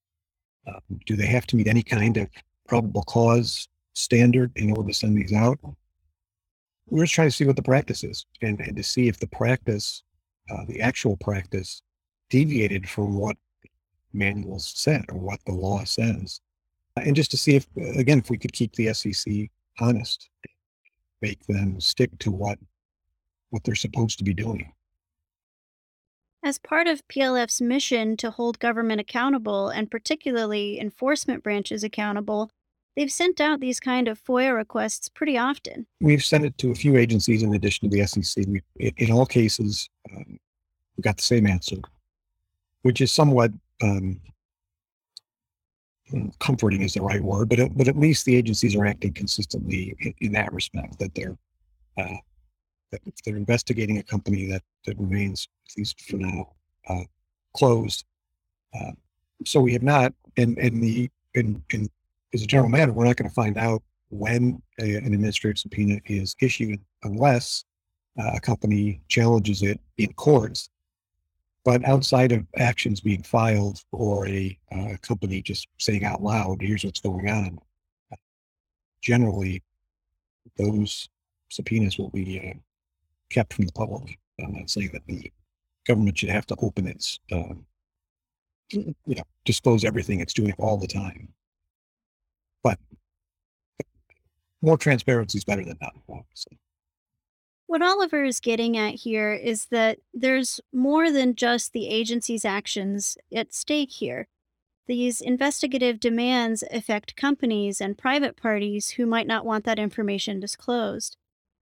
Uh, 0.68 0.80
do 1.06 1.16
they 1.16 1.25
have 1.28 1.48
to 1.48 1.56
meet 1.56 1.68
any 1.68 1.84
kind 1.84 2.18
of 2.18 2.28
probable 2.68 3.04
cause 3.04 3.68
standard 3.94 4.51
in 4.56 4.72
order 4.72 4.89
to 4.89 4.94
send 4.94 5.18
these 5.18 5.34
out? 5.34 5.60
We're 6.88 7.04
just 7.04 7.13
trying 7.13 7.30
to 7.30 7.36
see 7.36 7.46
what 7.46 7.56
the 7.56 7.63
practice 7.63 8.04
is 8.04 8.25
and, 8.42 8.60
and 8.62 8.75
to 8.78 8.84
see 8.84 9.08
if 9.08 9.20
the 9.20 9.28
practice, 9.28 10.04
uh, 10.51 10.66
the 10.68 10.82
actual 10.82 11.18
practice, 11.18 11.82
deviated 12.30 12.89
from 12.89 13.18
what 13.18 13.38
manuals 14.13 14.72
said 14.75 15.06
or 15.10 15.20
what 15.20 15.39
the 15.46 15.54
law 15.54 15.84
says. 15.84 16.42
And 16.98 17.15
just 17.15 17.31
to 17.31 17.38
see 17.38 17.55
if, 17.55 17.67
again, 17.98 18.19
if 18.19 18.29
we 18.29 18.38
could 18.38 18.53
keep 18.53 18.74
the 18.75 18.93
SEC 18.93 19.50
honest, 19.79 20.29
make 21.22 21.46
them 21.48 21.79
stick 21.79 22.17
to 22.19 22.31
what 22.31 22.58
what 23.51 23.63
they're 23.63 23.75
supposed 23.75 24.17
to 24.19 24.24
be 24.24 24.34
doing. 24.34 24.72
As 26.43 26.58
part 26.58 26.88
of 26.88 27.08
PLF's 27.08 27.60
mission 27.60 28.15
to 28.17 28.31
hold 28.31 28.60
government 28.60 29.01
accountable 29.01 29.69
and 29.69 29.91
particularly 29.91 30.79
enforcement 30.79 31.43
branches 31.43 31.84
accountable, 31.84 32.51
they've 32.96 33.12
sent 33.12 33.41
out 33.41 33.60
these 33.60 33.79
kind 33.79 34.08
of 34.08 34.24
FOIA 34.24 34.55
requests 34.55 35.10
pretty 35.10 35.38
often. 35.38 35.86
We've 36.00 36.24
sent 36.24 36.46
it 36.46 36.58
to 36.60 36.72
a 36.72 36.75
few 36.75 36.96
agencies 36.96 37.43
in 37.43 37.53
addition 37.53 37.89
to 37.89 37.98
the 37.98 38.05
SEC. 38.05 38.46
We, 38.48 38.62
in 38.77 39.12
all 39.12 39.25
cases, 39.25 39.89
um, 40.15 40.39
we 40.96 41.01
got 41.01 41.17
the 41.17 41.24
same 41.24 41.46
answer, 41.46 41.77
which 42.84 43.01
is 43.01 43.12
somewhat 43.12 43.51
um, 43.81 44.22
comforting 46.39 46.82
is 46.82 46.94
the 46.94 47.01
right 47.01 47.22
word, 47.22 47.50
but 47.50 47.60
but 47.75 47.88
at 47.88 47.98
least 47.98 48.25
the 48.25 48.36
agencies 48.36 48.75
are 48.75 48.86
acting 48.86 49.13
consistently 49.13 49.96
in, 50.00 50.13
in 50.20 50.32
that 50.34 50.51
respect. 50.54 51.00
That 51.00 51.13
they're 51.16 51.38
uh, 51.98 52.18
that 52.92 53.01
they're 53.25 53.38
investigating 53.38 53.98
a 53.98 54.04
company 54.04 54.46
that 54.48 54.63
that 54.86 54.98
remains 54.98 55.48
at 55.68 55.78
least 55.78 56.01
for 56.01 56.18
now 56.18 56.54
uh, 56.88 57.04
closed. 57.56 58.06
Uh, 58.74 58.92
so 59.46 59.60
we 59.60 59.74
have 59.74 59.84
not, 59.84 60.13
and 60.38 60.58
and 60.58 60.82
the 60.82 61.10
in, 61.34 61.63
in 61.72 61.89
as 62.34 62.44
a 62.44 62.48
general 62.48 62.70
matter, 62.70 62.92
we're 62.92 63.06
not 63.06 63.16
going 63.16 63.30
to 63.30 63.36
find 63.36 63.58
out 63.58 63.82
when 64.10 64.62
a, 64.80 64.96
an 64.96 65.13
administrative 65.13 65.60
subpoena 65.60 66.00
is 66.06 66.36
issued 66.42 66.80
unless 67.04 67.63
uh, 68.20 68.32
a 68.36 68.39
company 68.39 69.01
challenges 69.08 69.62
it 69.62 69.80
in 69.98 70.12
courts 70.13 70.70
but 71.66 71.86
outside 71.86 72.32
of 72.32 72.46
actions 72.58 73.01
being 73.01 73.24
filed 73.24 73.82
or 73.92 74.28
a 74.28 74.58
uh, 74.72 74.96
company 75.01 75.42
just 75.42 75.68
saying 75.78 76.04
out 76.04 76.24
loud, 76.24 76.62
here's 76.62 76.86
what's 76.86 77.01
going 77.01 77.30
on, 77.30 77.60
generally 79.01 79.63
those 80.58 81.10
subpoenas 81.50 81.98
will 81.98 82.10
be 82.10 82.39
uh, 82.39 82.58
kept 83.30 83.54
from 83.54 83.66
the 83.66 83.72
public. 83.72 84.18
I'm 84.44 84.54
not 84.54 84.70
saying 84.70 84.92
that 84.94 85.06
the 85.08 85.32
government 85.86 86.18
should 86.18 86.30
have 86.30 86.46
to 86.48 86.56
open 86.60 86.88
its, 86.88 87.20
uh, 87.32 87.54
you 88.72 88.96
know, 89.06 89.24
disclose 89.46 89.84
everything 89.84 90.20
it's 90.20 90.34
doing 90.34 90.54
all 90.58 90.78
the 90.78 90.88
time. 90.88 91.30
But 92.63 92.78
more 94.62 94.78
transparency 94.78 95.38
is 95.38 95.46
better 95.46 95.63
than 95.63 95.78
none, 95.82 96.01
obviously. 96.10 96.60
What 97.70 97.84
Oliver 97.84 98.24
is 98.24 98.40
getting 98.40 98.76
at 98.78 98.96
here 98.96 99.32
is 99.32 99.68
that 99.68 100.00
there's 100.12 100.60
more 100.74 101.12
than 101.12 101.36
just 101.36 101.72
the 101.72 101.88
agency's 101.88 102.44
actions 102.44 103.16
at 103.32 103.54
stake 103.54 103.92
here. 103.92 104.28
These 104.88 105.22
investigative 105.22 106.00
demands 106.00 106.64
affect 106.72 107.16
companies 107.16 107.80
and 107.80 107.96
private 107.96 108.36
parties 108.36 108.90
who 108.90 109.06
might 109.06 109.28
not 109.28 109.46
want 109.46 109.66
that 109.66 109.78
information 109.78 110.40
disclosed. 110.40 111.16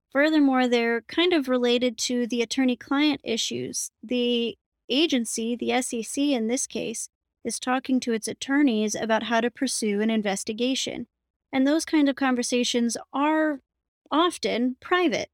Furthermore, 0.09 0.65
they're 0.65 1.01
kind 1.01 1.33
of 1.33 1.49
related 1.49 1.97
to 1.97 2.25
the 2.25 2.41
attorney 2.41 2.77
client 2.77 3.19
issues. 3.25 3.91
The 4.01 4.57
agency, 4.87 5.57
the 5.57 5.81
SEC 5.81 6.17
in 6.23 6.47
this 6.47 6.67
case, 6.67 7.09
is 7.43 7.59
talking 7.59 7.99
to 7.99 8.13
its 8.13 8.29
attorneys 8.29 8.95
about 8.95 9.23
how 9.23 9.41
to 9.41 9.51
pursue 9.51 9.99
an 9.99 10.09
investigation. 10.09 11.07
And 11.51 11.67
those 11.67 11.83
kind 11.83 12.07
of 12.07 12.15
conversations 12.15 12.95
are 13.11 13.59
often 14.09 14.77
private. 14.79 15.27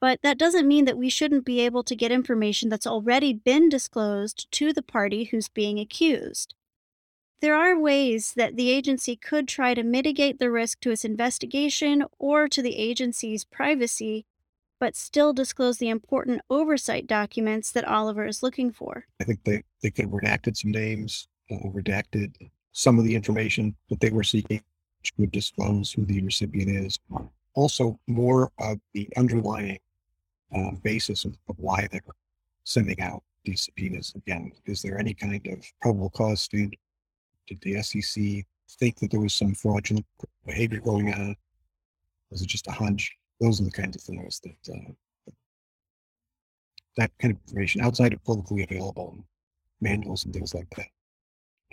But 0.00 0.20
that 0.22 0.38
doesn't 0.38 0.68
mean 0.68 0.84
that 0.84 0.98
we 0.98 1.10
shouldn't 1.10 1.44
be 1.44 1.60
able 1.60 1.82
to 1.82 1.96
get 1.96 2.12
information 2.12 2.68
that's 2.68 2.86
already 2.86 3.32
been 3.32 3.68
disclosed 3.68 4.50
to 4.52 4.72
the 4.72 4.82
party 4.82 5.24
who's 5.24 5.48
being 5.48 5.80
accused. 5.80 6.54
There 7.40 7.54
are 7.54 7.78
ways 7.78 8.34
that 8.36 8.56
the 8.56 8.70
agency 8.70 9.16
could 9.16 9.46
try 9.46 9.74
to 9.74 9.82
mitigate 9.82 10.38
the 10.38 10.50
risk 10.50 10.80
to 10.80 10.90
its 10.90 11.04
investigation 11.04 12.04
or 12.18 12.48
to 12.48 12.62
the 12.62 12.76
agency's 12.76 13.44
privacy, 13.44 14.26
but 14.80 14.96
still 14.96 15.32
disclose 15.32 15.78
the 15.78 15.88
important 15.88 16.42
oversight 16.50 17.06
documents 17.06 17.70
that 17.72 17.86
Oliver 17.86 18.26
is 18.26 18.42
looking 18.42 18.72
for. 18.72 19.06
I 19.20 19.24
think 19.24 19.42
they, 19.44 19.62
they 19.82 19.90
could 19.90 20.06
have 20.06 20.14
redacted 20.14 20.56
some 20.56 20.72
names, 20.72 21.28
uh, 21.50 21.56
redacted 21.68 22.34
some 22.72 22.98
of 22.98 23.04
the 23.04 23.14
information 23.14 23.74
that 23.88 24.00
they 24.00 24.10
were 24.10 24.24
seeking, 24.24 24.62
which 25.00 25.12
would 25.16 25.32
disclose 25.32 25.92
who 25.92 26.04
the 26.04 26.20
recipient 26.22 26.70
is. 26.70 26.98
Also, 27.54 27.98
more 28.06 28.50
of 28.58 28.78
the 28.94 29.08
underlying 29.16 29.78
uh, 30.54 30.70
basis 30.82 31.24
of, 31.24 31.36
of 31.48 31.58
why 31.58 31.88
they're 31.90 32.00
sending 32.64 33.00
out 33.00 33.22
these 33.44 33.62
subpoenas. 33.62 34.12
Again, 34.16 34.52
is 34.66 34.82
there 34.82 34.98
any 34.98 35.14
kind 35.14 35.34
of 35.46 35.64
probable 35.80 36.10
cause 36.10 36.40
standard? 36.40 36.76
Did 37.46 37.60
the 37.62 37.82
SEC 37.82 38.44
think 38.78 38.98
that 38.98 39.10
there 39.10 39.20
was 39.20 39.34
some 39.34 39.54
fraudulent 39.54 40.06
behavior 40.46 40.80
going 40.80 41.12
on? 41.12 41.34
Was 42.30 42.42
it 42.42 42.48
just 42.48 42.66
a 42.68 42.72
hunch? 42.72 43.16
Those 43.40 43.60
are 43.60 43.64
the 43.64 43.70
kinds 43.70 43.96
of 43.96 44.02
things 44.02 44.40
that 44.40 44.74
uh, 44.74 44.90
that 46.96 47.12
kind 47.20 47.32
of 47.32 47.40
information 47.46 47.80
outside 47.80 48.12
of 48.12 48.22
publicly 48.24 48.64
available 48.64 49.16
manuals 49.80 50.24
and 50.24 50.34
things 50.34 50.52
like 50.52 50.68
that. 50.76 50.86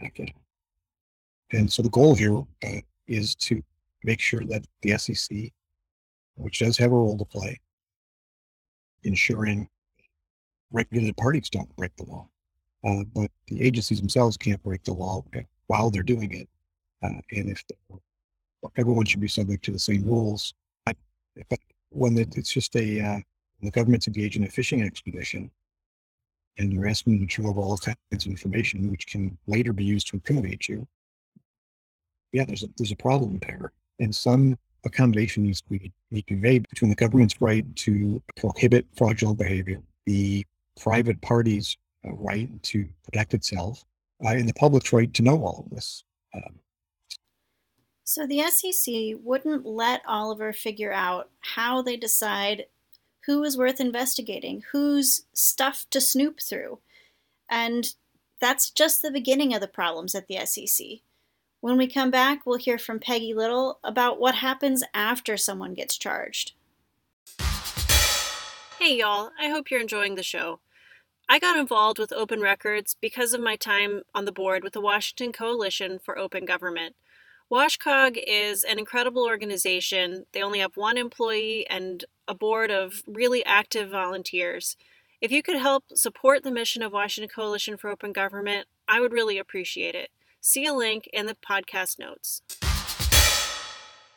Okay. 0.06 0.34
And 1.52 1.72
so 1.72 1.82
the 1.82 1.90
goal 1.90 2.16
here 2.16 2.38
uh, 2.38 2.82
is 3.08 3.36
to 3.36 3.62
make 4.04 4.20
sure 4.20 4.42
that 4.46 4.66
the 4.82 4.98
SEC, 4.98 5.52
which 6.36 6.60
does 6.60 6.78
have 6.78 6.92
a 6.92 6.96
role 6.96 7.18
to 7.18 7.26
play, 7.26 7.60
ensuring 9.06 9.68
regulated 10.72 11.16
parties 11.18 11.50
don't 11.50 11.74
break 11.76 11.96
the 11.96 12.04
law. 12.04 12.28
Uh, 12.84 13.04
but 13.16 13.32
the 13.48 13.62
agencies 13.64 14.00
themselves 14.00 14.38
can't 14.38 14.62
break 14.62 14.84
the 14.84 14.94
law 14.94 15.24
while 15.68 15.90
they're 15.90 16.04
doing 16.04 16.32
it. 16.32 16.48
Uh, 17.04 17.20
and 17.32 17.50
if 17.50 17.64
everyone 18.78 19.06
should 19.06 19.22
be 19.22 19.28
subject 19.28 19.64
to 19.66 19.72
the 19.72 19.80
same 19.80 20.04
rules, 20.04 20.54
but 20.86 20.96
when 21.90 22.18
it's 22.18 22.52
just 22.52 22.76
a 22.76 23.02
uh, 23.02 23.20
the 23.62 23.72
government's 23.72 24.08
engaged 24.08 24.38
in 24.38 24.44
a 24.44 24.50
fishing 24.50 24.82
expedition, 24.82 25.50
and 26.58 26.72
you're 26.72 26.88
asking 26.88 27.20
to 27.20 27.26
turn 27.26 27.46
all 27.46 27.78
kinds 27.78 28.26
of 28.26 28.28
information, 28.28 28.92
which 28.92 29.08
can 29.08 29.38
later 29.48 29.74
be 29.74 29.84
used 29.84 30.08
to 30.08 30.16
incriminate 30.16 30.68
you. 30.68 30.88
Yeah, 32.32 32.46
there's 32.46 32.64
a 32.64 32.68
there's 32.78 32.92
a 32.92 32.98
problem 32.98 33.40
there, 33.40 33.72
and 34.00 34.14
some 34.16 34.58
accommodation 34.86 35.44
needs 35.44 35.62
to 35.62 35.70
be, 35.70 35.92
need 36.12 36.28
to 36.28 36.36
be 36.36 36.40
made 36.40 36.68
between 36.70 36.90
the 36.90 36.96
government's 36.96 37.42
right 37.42 37.66
to 37.78 38.22
prohibit 38.38 38.86
fraudulent 38.96 39.40
behavior, 39.40 39.82
the 40.06 40.46
private 40.80 41.20
party's 41.22 41.78
uh, 42.08 42.14
right 42.14 42.50
to 42.64 42.88
protect 43.04 43.34
itself, 43.34 43.84
uh, 44.24 44.30
and 44.30 44.48
the 44.48 44.54
public's 44.54 44.94
right 44.94 45.14
to 45.14 45.24
know 45.24 45.44
all 45.44 45.66
of 45.66 45.76
this. 45.76 46.04
Um, 46.34 46.60
so 48.04 48.28
the 48.28 48.44
SEC 48.44 49.16
wouldn't 49.24 49.66
let 49.66 50.02
Oliver 50.08 50.54
figure 50.54 50.94
out 50.94 51.30
how 51.40 51.82
they 51.82 51.98
decide 51.98 52.68
who 53.26 53.44
is 53.44 53.58
worth 53.58 53.80
investigating, 53.80 54.64
who's 54.72 55.24
stuff 55.34 55.88
to 55.90 56.00
snoop 56.00 56.40
through. 56.40 56.80
And 57.50 57.94
that's 58.40 58.70
just 58.70 59.02
the 59.02 59.10
beginning 59.10 59.54
of 59.54 59.62
the 59.62 59.68
problems 59.68 60.14
at 60.14 60.28
the 60.28 60.46
SEC. 60.46 61.00
When 61.66 61.78
we 61.78 61.88
come 61.88 62.12
back, 62.12 62.46
we'll 62.46 62.60
hear 62.60 62.78
from 62.78 63.00
Peggy 63.00 63.34
Little 63.34 63.80
about 63.84 64.20
what 64.20 64.36
happens 64.36 64.84
after 64.94 65.36
someone 65.36 65.74
gets 65.74 65.98
charged. 65.98 66.52
Hey, 68.78 69.00
y'all. 69.00 69.32
I 69.42 69.50
hope 69.50 69.72
you're 69.72 69.82
enjoying 69.82 70.14
the 70.14 70.22
show. 70.22 70.60
I 71.28 71.40
got 71.40 71.58
involved 71.58 71.98
with 71.98 72.14
Open 72.14 72.40
Records 72.40 72.94
because 72.94 73.34
of 73.34 73.42
my 73.42 73.56
time 73.56 74.04
on 74.14 74.26
the 74.26 74.32
board 74.32 74.64
with 74.64 74.74
the 74.74 74.80
Washington 74.80 75.34
Coalition 75.34 75.98
for 75.98 76.20
Open 76.20 76.46
Government. 76.46 76.96
WashCog 77.52 78.24
is 78.28 78.64
an 78.64 78.78
incredible 78.78 79.24
organization. 79.24 80.28
They 80.34 80.44
only 80.44 80.60
have 80.60 80.78
one 80.78 81.00
employee 81.00 81.66
and 81.68 82.06
a 82.28 82.36
board 82.36 82.70
of 82.70 83.02
really 83.08 83.44
active 83.44 83.90
volunteers. 83.90 84.78
If 85.20 85.32
you 85.32 85.42
could 85.42 85.58
help 85.58 85.86
support 85.96 86.44
the 86.44 86.52
mission 86.52 86.84
of 86.84 86.94
Washington 86.94 87.34
Coalition 87.36 87.76
for 87.76 87.90
Open 87.90 88.14
Government, 88.14 88.68
I 88.88 89.00
would 89.00 89.14
really 89.14 89.40
appreciate 89.40 89.96
it. 89.96 90.12
See 90.48 90.68
a 90.68 90.76
link 90.76 91.10
in 91.12 91.26
the 91.26 91.34
podcast 91.34 91.98
notes. 91.98 92.44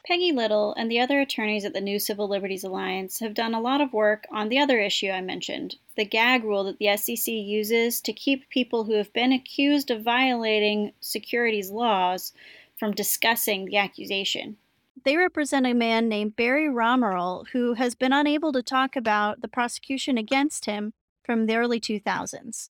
Peggy 0.07 0.31
Little 0.31 0.75
and 0.77 0.91
the 0.91 1.01
other 1.01 1.23
attorneys 1.23 1.65
at 1.65 1.73
the 1.73 1.81
New 1.81 1.99
Civil 1.99 2.29
Liberties 2.29 2.65
Alliance 2.65 3.21
have 3.21 3.33
done 3.33 3.55
a 3.55 3.61
lot 3.63 3.81
of 3.81 3.95
work 3.95 4.27
on 4.31 4.51
the 4.51 4.59
other 4.59 4.79
issue 4.79 5.09
I 5.09 5.23
mentioned 5.23 5.77
the 5.97 6.05
gag 6.05 6.45
rule 6.45 6.65
that 6.65 6.77
the 6.77 6.95
SEC 6.99 7.33
uses 7.33 8.03
to 8.03 8.13
keep 8.13 8.51
people 8.51 8.85
who 8.85 8.93
have 8.93 9.11
been 9.15 9.33
accused 9.33 9.91
of 9.91 10.03
violating 10.03 10.93
securities 11.01 11.71
laws 11.71 12.35
from 12.79 12.93
discussing 12.93 13.65
the 13.65 13.79
accusation. 13.79 14.59
They 15.07 15.17
represent 15.17 15.67
a 15.67 15.73
man 15.73 16.11
named 16.11 16.37
Barry 16.37 16.69
Romeril 16.69 17.47
who 17.53 17.73
has 17.73 17.95
been 17.95 18.13
unable 18.13 18.53
to 18.53 18.63
talk 18.63 18.97
about 18.97 19.41
the 19.41 19.49
prosecution 19.49 20.19
against 20.19 20.67
him 20.67 20.93
from 21.25 21.47
the 21.47 21.57
early 21.57 21.81
2000s. 21.81 22.69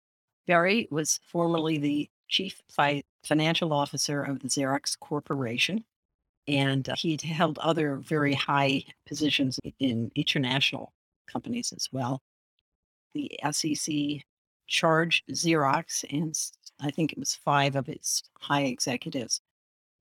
Barry 0.47 0.87
was 0.89 1.19
formerly 1.27 1.79
the 1.79 2.09
chief 2.29 2.63
fi- 2.69 3.03
financial 3.25 3.73
officer 3.73 4.23
of 4.23 4.41
the 4.41 4.49
Xerox 4.49 4.99
Corporation, 4.99 5.85
and 6.49 6.89
uh, 6.89 6.95
he'd 6.97 7.23
held 7.23 7.59
other 7.59 7.97
very 7.97 8.35
high 8.35 8.85
positions 9.07 9.59
in 9.79 10.11
international 10.15 10.93
companies 11.31 11.73
as 11.73 11.89
well. 11.93 12.21
The 13.15 13.39
SEC 13.51 14.23
charged 14.67 15.25
Xerox 15.31 16.05
and 16.11 16.35
I 16.81 16.91
think 16.91 17.13
it 17.13 17.19
was 17.19 17.35
five 17.35 17.77
of 17.77 17.89
its 17.89 18.23
high 18.39 18.63
executives 18.63 19.41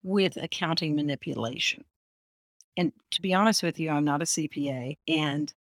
with 0.04 0.38
accounting 0.38 0.96
manipulation. 0.96 1.84
And 2.78 2.94
to 3.12 3.22
be 3.22 3.34
honest 3.34 3.64
with 3.64 3.80
you, 3.80 3.90
I'm 3.90 4.06
not 4.06 4.22
a 4.22 4.26
CPA. 4.26 4.98
And 5.08 5.54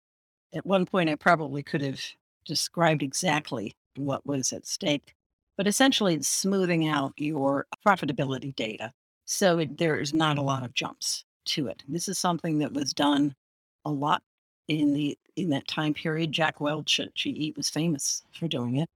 at 0.53 0.65
one 0.65 0.85
point, 0.85 1.09
I 1.09 1.15
probably 1.15 1.63
could 1.63 1.81
have 1.81 2.01
described 2.45 3.03
exactly 3.03 3.75
what 3.95 4.25
was 4.25 4.53
at 4.53 4.65
stake 4.65 5.13
but 5.59 5.67
essentially 5.67 6.15
it's 6.15 6.29
smoothing 6.29 6.87
out 6.87 7.11
your 7.17 7.65
profitability 7.85 8.55
data. 8.55 8.93
So 9.25 9.59
it, 9.59 9.77
there's 9.77 10.13
not 10.13 10.37
a 10.37 10.41
lot 10.41 10.63
of 10.63 10.73
jumps 10.73 11.25
to 11.47 11.67
it. 11.67 11.83
This 11.85 12.07
is 12.07 12.17
something 12.17 12.59
that 12.59 12.71
was 12.71 12.93
done 12.93 13.35
a 13.83 13.91
lot 13.91 14.23
in 14.69 14.93
the 14.93 15.19
in 15.35 15.49
that 15.49 15.67
time 15.67 15.93
period. 15.93 16.31
Jack 16.31 16.61
Welch 16.61 17.01
at 17.01 17.13
GE 17.13 17.57
was 17.57 17.69
famous 17.69 18.23
for 18.31 18.47
doing 18.47 18.77
it, 18.77 18.87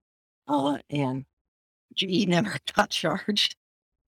uh, 0.47 0.77
and 0.89 1.25
GE 1.95 2.27
never 2.29 2.55
got 2.73 2.91
charged. 2.91 3.57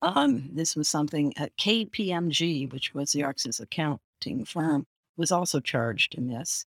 Um, 0.01 0.49
this 0.53 0.77
was 0.77 0.87
something 0.87 1.37
at 1.37 1.57
KPMG, 1.57 2.71
which 2.71 2.93
was 2.93 3.11
Xerox's 3.11 3.59
accounting 3.59 4.45
firm, 4.45 4.85
was 5.17 5.33
also 5.33 5.59
charged 5.59 6.15
in 6.15 6.29
this. 6.29 6.65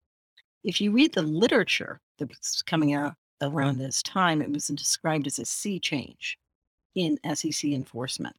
If 0.62 0.82
you 0.82 0.92
read 0.92 1.14
the 1.14 1.22
literature 1.22 1.98
that 2.18 2.28
was 2.28 2.62
coming 2.66 2.92
out 2.92 3.14
around 3.42 3.78
this 3.78 4.02
time, 4.02 4.42
it 4.42 4.52
was 4.52 4.66
described 4.68 5.26
as 5.26 5.38
a 5.38 5.44
sea 5.44 5.78
change 5.78 6.38
in 6.94 7.18
SEC 7.34 7.70
enforcement. 7.70 8.36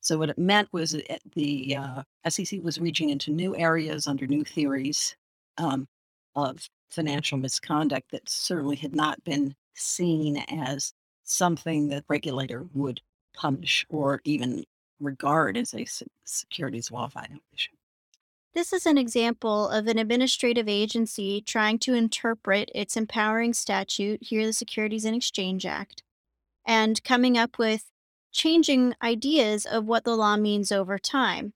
So 0.00 0.18
what 0.18 0.30
it 0.30 0.38
meant 0.38 0.68
was 0.72 0.92
that 0.92 1.20
the 1.34 1.76
uh, 1.76 2.02
SEC 2.28 2.60
was 2.62 2.80
reaching 2.80 3.10
into 3.10 3.30
new 3.30 3.56
areas 3.56 4.06
under 4.06 4.26
new 4.26 4.44
theories 4.44 5.16
um, 5.58 5.88
of 6.36 6.68
financial 6.90 7.38
misconduct 7.38 8.10
that 8.12 8.28
certainly 8.28 8.76
had 8.76 8.94
not 8.94 9.22
been 9.24 9.54
seen 9.74 10.38
as 10.48 10.92
something 11.24 11.88
that 11.88 12.04
regulator 12.08 12.64
would 12.72 13.00
punish 13.34 13.84
or 13.88 14.20
even 14.24 14.64
regard 15.00 15.56
as 15.56 15.74
a 15.74 15.86
securities 16.24 16.90
law 16.90 17.08
violation. 17.08 17.77
This 18.58 18.72
is 18.72 18.86
an 18.86 18.98
example 18.98 19.68
of 19.68 19.86
an 19.86 19.98
administrative 19.98 20.68
agency 20.68 21.40
trying 21.40 21.78
to 21.78 21.94
interpret 21.94 22.72
its 22.74 22.96
empowering 22.96 23.54
statute, 23.54 24.20
here 24.20 24.44
the 24.44 24.52
Securities 24.52 25.04
and 25.04 25.14
Exchange 25.14 25.64
Act, 25.64 26.02
and 26.66 27.00
coming 27.04 27.38
up 27.38 27.56
with 27.56 27.84
changing 28.32 28.94
ideas 29.00 29.64
of 29.64 29.84
what 29.84 30.02
the 30.02 30.16
law 30.16 30.36
means 30.36 30.72
over 30.72 30.98
time. 30.98 31.52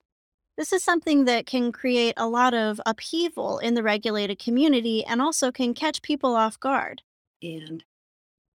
This 0.57 0.71
is 0.71 0.81
something 0.81 1.25
that 1.25 1.45
can 1.45 1.73
create 1.73 2.13
a 2.15 2.29
lot 2.29 2.53
of 2.53 2.79
upheaval 2.85 3.59
in 3.59 3.73
the 3.73 3.83
regulated 3.83 4.39
community 4.39 5.03
and 5.03 5.21
also 5.21 5.51
can 5.51 5.73
catch 5.73 6.01
people 6.03 6.37
off 6.37 6.57
guard. 6.57 7.01
And 7.41 7.83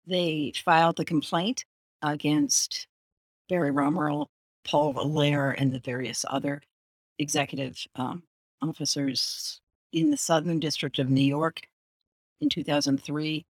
they 0.06 0.54
filed 0.64 0.98
the 0.98 1.06
complaint 1.06 1.66
against 2.04 2.86
Barry 3.50 3.72
Romeril, 3.72 4.28
Paul 4.64 4.94
Allaire, 4.94 5.56
and 5.58 5.74
the 5.74 5.80
various 5.80 6.24
other 6.30 6.62
executive 7.18 7.84
um, 7.96 8.22
officers 8.62 9.62
in 9.92 10.12
the 10.12 10.18
Southern 10.18 10.60
District 10.60 11.00
of 11.00 11.10
New 11.10 11.26
York 11.26 11.62
in 12.42 12.50
2003. 12.50 13.46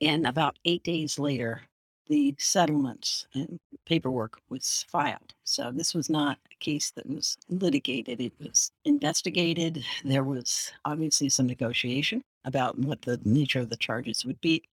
And 0.00 0.26
about 0.26 0.58
eight 0.64 0.82
days 0.82 1.18
later, 1.18 1.62
the 2.08 2.34
settlements 2.38 3.26
and 3.34 3.58
paperwork 3.86 4.40
was 4.48 4.84
filed. 4.88 5.34
So 5.44 5.70
this 5.72 5.94
was 5.94 6.10
not 6.10 6.38
a 6.50 6.56
case 6.56 6.90
that 6.96 7.08
was 7.08 7.36
litigated, 7.48 8.20
it 8.20 8.32
was 8.40 8.70
investigated. 8.84 9.84
There 10.04 10.24
was 10.24 10.72
obviously 10.84 11.28
some 11.28 11.46
negotiation 11.46 12.22
about 12.44 12.78
what 12.78 13.02
the 13.02 13.20
nature 13.24 13.60
of 13.60 13.70
the 13.70 13.76
charges 13.76 14.24
would 14.24 14.40
be. 14.40 14.64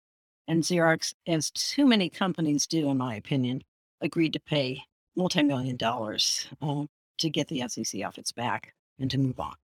And 0.47 0.63
Xerox, 0.63 1.15
as 1.27 1.51
too 1.51 1.87
many 1.87 2.09
companies 2.09 2.67
do, 2.67 2.89
in 2.89 2.97
my 2.97 3.15
opinion, 3.15 3.63
agreed 4.01 4.33
to 4.33 4.41
pay 4.41 4.83
multi 5.15 5.43
million 5.43 5.77
dollars 5.77 6.49
uh, 6.63 6.85
to 7.19 7.29
get 7.29 7.49
the 7.49 7.65
SEC 7.69 8.03
off 8.05 8.17
its 8.17 8.33
back 8.33 8.73
and 8.99 9.11
to 9.11 9.19
move 9.19 9.39
on. 9.39 9.55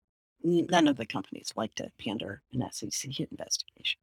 None 0.44 0.88
of 0.88 0.98
the 0.98 1.06
companies 1.06 1.52
like 1.56 1.74
to 1.76 1.90
pander 1.98 2.42
an 2.52 2.68
SEC 2.70 3.18
investigation. 3.18 3.98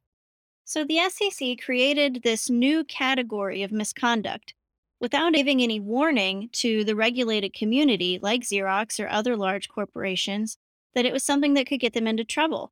So 0.65 0.83
the 0.83 0.99
SEC 1.09 1.57
created 1.63 2.21
this 2.23 2.49
new 2.49 2.83
category 2.83 3.61
of 3.61 3.71
misconduct 3.71 4.55
without 4.99 5.33
giving 5.33 5.61
any 5.61 5.79
warning 5.79 6.49
to 6.53 6.83
the 6.83 6.95
regulated 6.95 7.53
community, 7.53 8.19
like 8.21 8.41
Xerox 8.41 9.03
or 9.03 9.07
other 9.07 9.35
large 9.35 9.69
corporations, 9.69 10.57
that 10.95 11.05
it 11.05 11.13
was 11.13 11.23
something 11.23 11.53
that 11.53 11.67
could 11.67 11.79
get 11.79 11.93
them 11.93 12.07
into 12.07 12.23
trouble. 12.23 12.71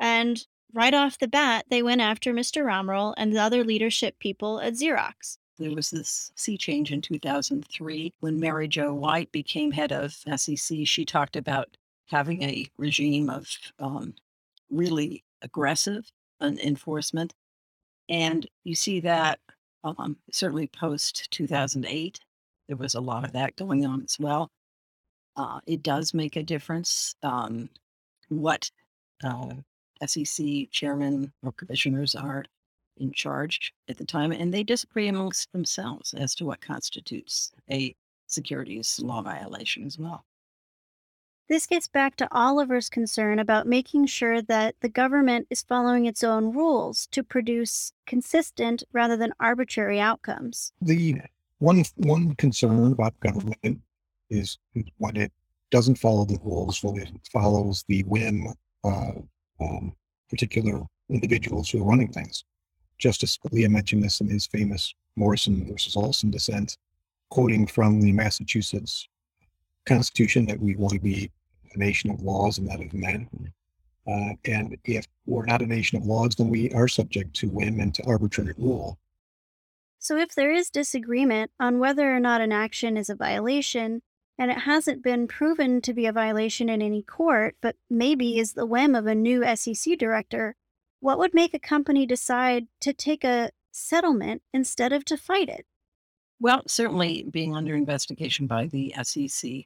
And 0.00 0.44
right 0.72 0.94
off 0.94 1.18
the 1.18 1.28
bat, 1.28 1.64
they 1.70 1.82
went 1.82 2.00
after 2.00 2.32
Mr. 2.32 2.64
Romeril 2.64 3.14
and 3.16 3.32
the 3.34 3.40
other 3.40 3.64
leadership 3.64 4.18
people 4.18 4.60
at 4.60 4.74
Xerox. 4.74 5.38
There 5.58 5.74
was 5.74 5.90
this 5.90 6.32
sea 6.34 6.58
change 6.58 6.92
in 6.92 7.00
2003 7.00 8.12
when 8.20 8.38
Mary 8.38 8.68
Jo 8.68 8.92
White 8.92 9.32
became 9.32 9.72
head 9.72 9.92
of 9.92 10.12
SEC. 10.36 10.78
She 10.84 11.04
talked 11.04 11.36
about 11.36 11.76
having 12.06 12.42
a 12.42 12.66
regime 12.78 13.28
of 13.30 13.48
um, 13.78 14.14
really 14.70 15.24
aggressive 15.42 16.10
enforcement. 16.40 17.34
And 18.08 18.46
you 18.64 18.74
see 18.74 19.00
that 19.00 19.40
um, 19.84 20.16
certainly 20.32 20.68
post 20.68 21.30
2008, 21.30 22.20
there 22.68 22.76
was 22.76 22.94
a 22.94 23.00
lot 23.00 23.24
of 23.24 23.32
that 23.32 23.56
going 23.56 23.86
on 23.86 24.02
as 24.02 24.18
well. 24.18 24.50
Uh, 25.36 25.60
it 25.66 25.82
does 25.82 26.14
make 26.14 26.36
a 26.36 26.42
difference 26.42 27.14
um, 27.22 27.68
what 28.28 28.70
uh, 29.22 29.50
SEC 30.04 30.70
chairman 30.70 31.32
or 31.42 31.52
commissioners 31.52 32.14
are 32.14 32.44
in 32.96 33.12
charge 33.12 33.72
at 33.88 33.98
the 33.98 34.04
time, 34.04 34.32
and 34.32 34.52
they 34.52 34.62
disagree 34.62 35.08
amongst 35.08 35.52
themselves 35.52 36.14
as 36.14 36.34
to 36.34 36.46
what 36.46 36.60
constitutes 36.60 37.52
a 37.70 37.94
securities 38.26 38.98
law 39.00 39.22
violation 39.22 39.84
as 39.84 39.98
well. 39.98 40.24
This 41.48 41.66
gets 41.66 41.86
back 41.86 42.16
to 42.16 42.28
Oliver's 42.32 42.88
concern 42.88 43.38
about 43.38 43.68
making 43.68 44.06
sure 44.06 44.42
that 44.42 44.74
the 44.80 44.88
government 44.88 45.46
is 45.48 45.62
following 45.62 46.04
its 46.04 46.24
own 46.24 46.52
rules 46.52 47.06
to 47.12 47.22
produce 47.22 47.92
consistent 48.04 48.82
rather 48.92 49.16
than 49.16 49.32
arbitrary 49.38 50.00
outcomes. 50.00 50.72
The 50.82 51.20
one 51.58 51.84
one 51.96 52.34
concern 52.34 52.90
about 52.92 53.18
government 53.20 53.80
is 54.28 54.58
when 54.98 55.16
it 55.16 55.32
doesn't 55.70 55.98
follow 55.98 56.24
the 56.24 56.38
rules, 56.42 56.82
when 56.82 56.98
it 56.98 57.28
follows 57.32 57.84
the 57.86 58.02
whim 58.04 58.48
of 58.82 59.24
um, 59.60 59.94
particular 60.28 60.82
individuals 61.08 61.70
who 61.70 61.80
are 61.80 61.88
running 61.88 62.12
things. 62.12 62.44
Justice 62.98 63.38
Scalia 63.38 63.68
mentioned 63.68 64.02
this 64.02 64.20
in 64.20 64.28
his 64.28 64.46
famous 64.46 64.94
Morrison 65.14 65.64
versus 65.70 65.96
Olson 65.96 66.30
dissent, 66.30 66.76
quoting 67.30 67.68
from 67.68 68.00
the 68.00 68.12
Massachusetts 68.12 69.08
Constitution 69.86 70.46
that 70.46 70.60
we 70.60 70.76
want 70.76 70.94
to 70.94 71.00
be 71.00 71.30
a 71.74 71.78
nation 71.78 72.10
of 72.10 72.20
laws 72.22 72.58
and 72.58 72.66
not 72.66 72.80
of 72.80 72.92
men. 72.92 73.28
Uh, 74.06 74.34
and 74.44 74.76
if 74.84 75.06
we're 75.26 75.46
not 75.46 75.62
a 75.62 75.66
nation 75.66 75.98
of 75.98 76.04
laws, 76.04 76.34
then 76.36 76.48
we 76.48 76.70
are 76.72 76.88
subject 76.88 77.34
to 77.36 77.48
whim 77.48 77.80
and 77.80 77.94
to 77.94 78.04
arbitrary 78.06 78.54
rule. 78.56 78.98
So, 79.98 80.16
if 80.16 80.34
there 80.34 80.52
is 80.52 80.70
disagreement 80.70 81.50
on 81.58 81.80
whether 81.80 82.14
or 82.14 82.20
not 82.20 82.40
an 82.40 82.52
action 82.52 82.96
is 82.96 83.10
a 83.10 83.16
violation, 83.16 84.02
and 84.38 84.50
it 84.50 84.58
hasn't 84.58 85.02
been 85.02 85.26
proven 85.26 85.80
to 85.80 85.94
be 85.94 86.06
a 86.06 86.12
violation 86.12 86.68
in 86.68 86.82
any 86.82 87.02
court, 87.02 87.56
but 87.60 87.76
maybe 87.88 88.38
is 88.38 88.52
the 88.52 88.66
whim 88.66 88.94
of 88.94 89.06
a 89.06 89.14
new 89.14 89.42
SEC 89.56 89.98
director, 89.98 90.54
what 91.00 91.18
would 91.18 91.34
make 91.34 91.54
a 91.54 91.58
company 91.58 92.06
decide 92.06 92.66
to 92.80 92.92
take 92.92 93.24
a 93.24 93.50
settlement 93.72 94.42
instead 94.52 94.92
of 94.92 95.04
to 95.06 95.16
fight 95.16 95.48
it? 95.48 95.66
Well, 96.40 96.62
certainly 96.66 97.24
being 97.30 97.54
under 97.54 97.74
investigation 97.74 98.46
by 98.46 98.66
the 98.66 98.94
SEC 99.02 99.64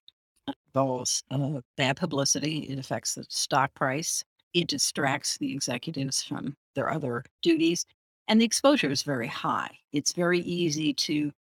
involves 0.69 1.23
uh, 1.31 1.61
bad 1.77 1.97
publicity. 1.97 2.61
It 2.69 2.79
affects 2.79 3.15
the 3.15 3.25
stock 3.29 3.75
price. 3.75 4.25
It 4.55 4.69
distracts 4.69 5.39
the 5.39 5.53
executives 5.53 6.23
from 6.23 6.57
their 6.75 6.93
other 6.93 7.25
duties. 7.43 7.85
And 8.29 8.41
the 8.41 8.45
exposure 8.45 8.91
is 8.91 9.03
very 9.03 9.27
high. 9.27 9.77
It's 9.93 10.13
very 10.13 10.41
easy 10.41 10.95
to 10.95 11.33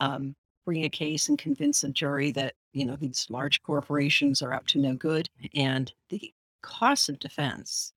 um, 0.00 0.34
bring 0.64 0.84
a 0.84 0.88
case 0.88 1.28
and 1.28 1.38
convince 1.38 1.84
a 1.84 1.88
jury 1.88 2.32
that, 2.32 2.54
you 2.72 2.84
know, 2.84 2.96
these 2.96 3.26
large 3.30 3.62
corporations 3.62 4.42
are 4.42 4.52
up 4.52 4.66
to 4.68 4.78
no 4.78 4.94
good. 4.94 5.28
And 5.54 5.92
the 6.10 6.32
costs 6.62 7.08
of 7.08 7.20
defense 7.20 7.92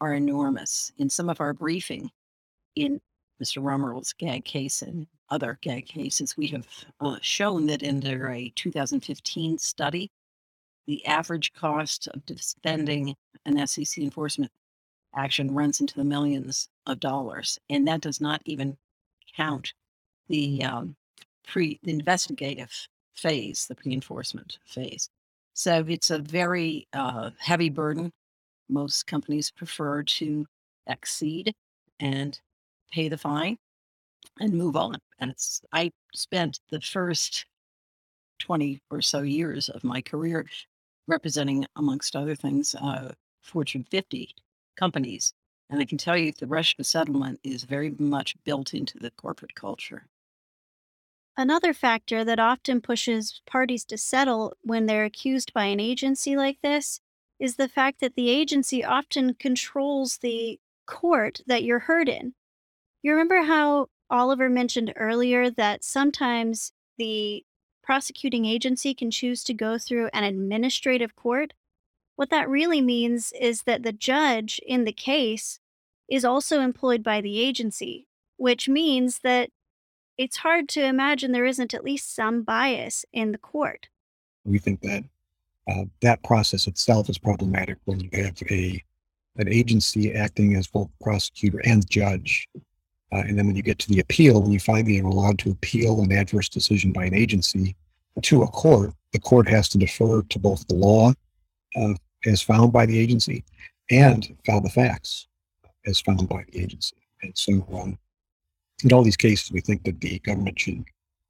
are 0.00 0.12
enormous. 0.12 0.92
In 0.98 1.08
some 1.08 1.30
of 1.30 1.40
our 1.40 1.54
briefing, 1.54 2.10
in 2.76 3.00
Mr. 3.42 3.62
Romeril's 3.62 4.12
gag 4.12 4.44
case 4.44 4.82
and 4.82 5.06
other 5.30 5.58
gag 5.62 5.86
cases, 5.86 6.36
we 6.36 6.46
have 6.48 6.66
uh, 7.00 7.16
shown 7.20 7.66
that 7.66 7.82
under 7.82 8.30
a 8.30 8.52
2015 8.54 9.58
study, 9.58 10.10
the 10.86 11.04
average 11.06 11.52
cost 11.54 12.08
of 12.08 12.24
defending 12.26 13.14
an 13.46 13.66
SEC 13.66 13.98
enforcement 13.98 14.50
action 15.14 15.52
runs 15.52 15.80
into 15.80 15.94
the 15.96 16.04
millions 16.04 16.68
of 16.86 17.00
dollars, 17.00 17.58
and 17.68 17.86
that 17.88 18.00
does 18.00 18.20
not 18.20 18.40
even 18.44 18.76
count 19.36 19.72
the 20.28 20.62
um, 20.64 20.96
pre 21.46 21.78
the 21.82 21.92
investigative 21.92 22.72
phase, 23.14 23.66
the 23.66 23.74
pre-enforcement 23.74 24.58
phase. 24.66 25.08
So 25.54 25.84
it's 25.86 26.10
a 26.10 26.18
very 26.18 26.86
uh, 26.92 27.30
heavy 27.38 27.68
burden 27.68 28.10
most 28.68 29.06
companies 29.06 29.50
prefer 29.50 30.02
to 30.02 30.46
exceed 30.86 31.54
and 32.00 32.40
pay 32.92 33.08
the 33.08 33.18
fine 33.18 33.56
and 34.40 34.52
move 34.52 34.76
on. 34.76 34.98
And 35.18 35.34
I 35.72 35.90
spent 36.14 36.60
the 36.70 36.80
first 36.80 37.46
20 38.38 38.80
or 38.90 39.00
so 39.00 39.22
years 39.22 39.68
of 39.68 39.84
my 39.84 40.00
career 40.00 40.46
representing, 41.06 41.66
amongst 41.76 42.14
other 42.16 42.34
things, 42.34 42.74
uh, 42.74 43.12
Fortune 43.40 43.84
50 43.90 44.34
companies. 44.76 45.34
And 45.68 45.80
I 45.80 45.84
can 45.84 45.98
tell 45.98 46.16
you 46.16 46.32
the 46.32 46.46
rush 46.46 46.76
to 46.76 46.84
settlement 46.84 47.40
is 47.42 47.64
very 47.64 47.94
much 47.98 48.36
built 48.44 48.74
into 48.74 48.98
the 48.98 49.10
corporate 49.10 49.54
culture. 49.54 50.06
Another 51.36 51.72
factor 51.72 52.24
that 52.24 52.38
often 52.38 52.82
pushes 52.82 53.40
parties 53.46 53.84
to 53.86 53.96
settle 53.96 54.54
when 54.62 54.86
they're 54.86 55.06
accused 55.06 55.52
by 55.54 55.64
an 55.64 55.80
agency 55.80 56.36
like 56.36 56.58
this 56.62 57.00
is 57.38 57.56
the 57.56 57.68
fact 57.68 58.00
that 58.00 58.14
the 58.16 58.28
agency 58.28 58.84
often 58.84 59.34
controls 59.34 60.18
the 60.18 60.60
court 60.86 61.40
that 61.46 61.64
you're 61.64 61.80
heard 61.80 62.08
in. 62.08 62.34
You 63.02 63.10
remember 63.10 63.42
how 63.42 63.88
Oliver 64.10 64.48
mentioned 64.48 64.92
earlier 64.96 65.50
that 65.50 65.82
sometimes 65.82 66.72
the 66.98 67.44
prosecuting 67.82 68.44
agency 68.44 68.94
can 68.94 69.10
choose 69.10 69.42
to 69.44 69.54
go 69.54 69.76
through 69.76 70.08
an 70.12 70.22
administrative 70.22 71.16
court? 71.16 71.52
What 72.14 72.30
that 72.30 72.48
really 72.48 72.80
means 72.80 73.32
is 73.38 73.62
that 73.62 73.82
the 73.82 73.92
judge 73.92 74.60
in 74.64 74.84
the 74.84 74.92
case 74.92 75.58
is 76.08 76.24
also 76.24 76.60
employed 76.60 77.02
by 77.02 77.20
the 77.20 77.40
agency, 77.40 78.06
which 78.36 78.68
means 78.68 79.20
that 79.24 79.50
it's 80.16 80.36
hard 80.36 80.68
to 80.68 80.84
imagine 80.84 81.32
there 81.32 81.44
isn't 81.44 81.74
at 81.74 81.84
least 81.84 82.14
some 82.14 82.42
bias 82.42 83.04
in 83.12 83.32
the 83.32 83.38
court. 83.38 83.88
We 84.44 84.58
think 84.58 84.80
that 84.82 85.04
uh, 85.68 85.84
that 86.02 86.22
process 86.22 86.66
itself 86.66 87.08
is 87.08 87.18
problematic 87.18 87.78
when 87.84 88.00
you 88.00 88.10
have 88.12 88.40
a 88.50 88.82
an 89.36 89.48
agency 89.48 90.12
acting 90.12 90.54
as 90.56 90.66
both 90.66 90.90
prosecutor 91.00 91.62
and 91.64 91.88
judge. 91.88 92.46
Uh, 93.12 93.22
and 93.26 93.38
then 93.38 93.46
when 93.46 93.56
you 93.56 93.62
get 93.62 93.78
to 93.78 93.88
the 93.88 94.00
appeal, 94.00 94.40
when 94.40 94.52
you 94.52 94.60
finally 94.60 95.00
are 95.00 95.04
allowed 95.04 95.38
to 95.38 95.50
appeal 95.50 96.00
an 96.00 96.12
adverse 96.12 96.48
decision 96.48 96.92
by 96.92 97.04
an 97.04 97.14
agency 97.14 97.76
to 98.22 98.42
a 98.42 98.46
court, 98.48 98.92
the 99.12 99.18
court 99.18 99.48
has 99.48 99.68
to 99.68 99.78
defer 99.78 100.22
to 100.22 100.38
both 100.38 100.66
the 100.68 100.74
law 100.74 101.12
uh, 101.76 101.94
as 102.26 102.40
found 102.40 102.72
by 102.72 102.86
the 102.86 102.98
agency 102.98 103.44
and 103.90 104.34
found 104.46 104.64
the 104.64 104.70
facts 104.70 105.26
as 105.86 106.00
found 106.00 106.26
by 106.28 106.44
the 106.50 106.62
agency. 106.62 106.96
And 107.22 107.36
so, 107.36 107.66
um, 107.74 107.98
in 108.84 108.92
all 108.92 109.02
these 109.02 109.16
cases, 109.16 109.52
we 109.52 109.60
think 109.60 109.84
that 109.84 110.00
the 110.00 110.18
government 110.20 110.58
should 110.58 110.84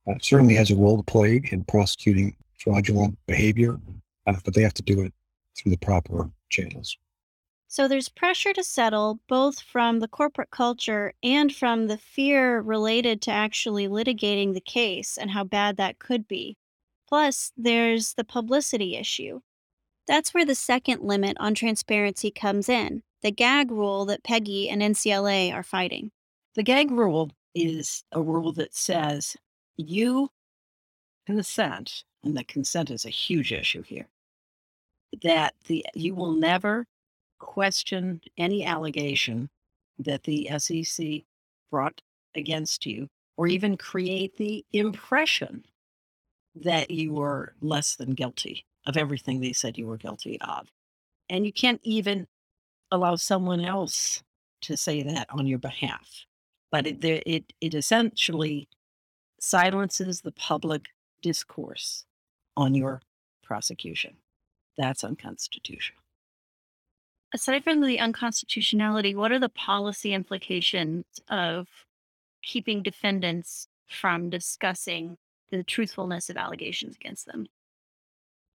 uh, 0.08 0.14
certainly 0.20 0.54
has 0.54 0.70
a 0.70 0.76
role 0.76 0.96
to 0.96 1.02
play 1.02 1.42
in 1.50 1.64
prosecuting 1.64 2.36
fraudulent 2.58 3.18
behavior 3.26 3.78
uh, 4.26 4.34
but 4.44 4.54
they 4.54 4.62
have 4.62 4.74
to 4.74 4.82
do 4.82 5.02
it 5.02 5.12
through 5.56 5.70
the 5.70 5.78
proper 5.78 6.30
channels. 6.50 6.96
So 7.72 7.88
there's 7.88 8.10
pressure 8.10 8.52
to 8.52 8.62
settle 8.62 9.20
both 9.30 9.58
from 9.58 10.00
the 10.00 10.06
corporate 10.06 10.50
culture 10.50 11.14
and 11.22 11.50
from 11.54 11.86
the 11.86 11.96
fear 11.96 12.60
related 12.60 13.22
to 13.22 13.30
actually 13.30 13.88
litigating 13.88 14.52
the 14.52 14.60
case 14.60 15.16
and 15.16 15.30
how 15.30 15.44
bad 15.44 15.78
that 15.78 15.98
could 15.98 16.28
be. 16.28 16.58
Plus, 17.08 17.50
there's 17.56 18.12
the 18.12 18.24
publicity 18.24 18.94
issue. 18.94 19.40
That's 20.06 20.34
where 20.34 20.44
the 20.44 20.54
second 20.54 21.00
limit 21.00 21.38
on 21.40 21.54
transparency 21.54 22.30
comes 22.30 22.68
in 22.68 23.04
the 23.22 23.32
gag 23.32 23.70
rule 23.70 24.04
that 24.04 24.22
Peggy 24.22 24.68
and 24.68 24.82
NCLA 24.82 25.50
are 25.54 25.62
fighting. 25.62 26.10
The 26.54 26.62
gag 26.62 26.90
rule 26.90 27.30
is 27.54 28.04
a 28.12 28.20
rule 28.20 28.52
that 28.52 28.74
says 28.74 29.34
you 29.78 30.28
consent, 31.24 32.04
and 32.22 32.36
the 32.36 32.44
consent 32.44 32.90
is 32.90 33.06
a 33.06 33.08
huge 33.08 33.50
issue 33.50 33.80
here, 33.80 34.08
that 35.22 35.54
the 35.68 35.86
you 35.94 36.14
will 36.14 36.32
never 36.32 36.86
question 37.42 38.20
any 38.38 38.64
allegation 38.64 39.50
that 39.98 40.22
the 40.22 40.48
SEC 40.58 41.22
brought 41.70 42.00
against 42.34 42.86
you 42.86 43.08
or 43.36 43.46
even 43.46 43.76
create 43.76 44.36
the 44.36 44.64
impression 44.72 45.64
that 46.54 46.90
you 46.90 47.12
were 47.12 47.54
less 47.60 47.96
than 47.96 48.10
guilty 48.10 48.64
of 48.86 48.96
everything 48.96 49.40
they 49.40 49.52
said 49.52 49.76
you 49.76 49.86
were 49.86 49.96
guilty 49.96 50.40
of. 50.40 50.68
And 51.28 51.44
you 51.44 51.52
can't 51.52 51.80
even 51.82 52.26
allow 52.90 53.16
someone 53.16 53.60
else 53.60 54.22
to 54.62 54.76
say 54.76 55.02
that 55.02 55.26
on 55.30 55.46
your 55.46 55.58
behalf. 55.58 56.26
But 56.70 56.86
it, 56.86 57.04
it, 57.04 57.52
it 57.60 57.74
essentially 57.74 58.68
silences 59.40 60.20
the 60.20 60.32
public 60.32 60.86
discourse 61.22 62.04
on 62.56 62.74
your 62.74 63.02
prosecution. 63.42 64.16
That's 64.78 65.04
unconstitutional. 65.04 66.01
Aside 67.34 67.64
from 67.64 67.80
the 67.80 67.98
unconstitutionality, 67.98 69.14
what 69.14 69.32
are 69.32 69.38
the 69.38 69.48
policy 69.48 70.12
implications 70.12 71.04
of 71.28 71.66
keeping 72.42 72.82
defendants 72.82 73.68
from 73.86 74.28
discussing 74.28 75.16
the 75.50 75.62
truthfulness 75.62 76.28
of 76.28 76.36
allegations 76.36 76.96
against 76.96 77.26
them? 77.26 77.46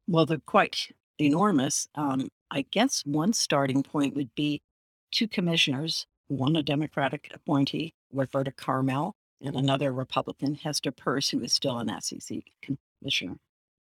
Well, 0.06 0.26
they're 0.26 0.38
quite 0.38 0.88
enormous. 1.18 1.88
Um, 1.94 2.28
I 2.50 2.66
guess 2.70 3.02
one 3.06 3.32
starting 3.32 3.82
point 3.82 4.14
would 4.14 4.34
be 4.34 4.62
two 5.10 5.26
commissioners, 5.26 6.06
one 6.28 6.54
a 6.56 6.62
Democratic 6.62 7.30
appointee, 7.32 7.94
Roberta 8.12 8.50
Karmel, 8.50 9.12
and 9.40 9.56
another 9.56 9.92
Republican, 9.92 10.54
Hester 10.54 10.92
Peirce, 10.92 11.30
who 11.30 11.40
is 11.40 11.52
still 11.52 11.78
an 11.78 11.90
SEC 12.00 12.38
commissioner. 12.62 13.36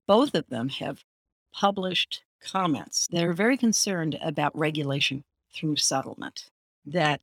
Both 0.07 0.35
of 0.35 0.47
them 0.49 0.69
have 0.69 1.03
published 1.53 2.23
comments 2.41 3.07
that 3.11 3.23
are 3.23 3.33
very 3.33 3.57
concerned 3.57 4.17
about 4.21 4.57
regulation 4.57 5.23
through 5.53 5.75
settlement. 5.75 6.49
That 6.85 7.21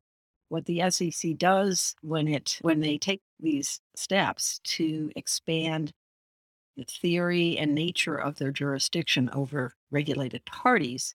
what 0.48 0.66
the 0.66 0.90
SEC 0.90 1.36
does 1.36 1.94
when 2.00 2.28
it 2.28 2.58
when 2.62 2.80
they 2.80 2.98
take 2.98 3.22
these 3.38 3.80
steps 3.94 4.60
to 4.64 5.10
expand 5.14 5.92
the 6.76 6.84
theory 6.84 7.58
and 7.58 7.74
nature 7.74 8.16
of 8.16 8.38
their 8.38 8.52
jurisdiction 8.52 9.28
over 9.32 9.74
regulated 9.90 10.44
parties, 10.44 11.14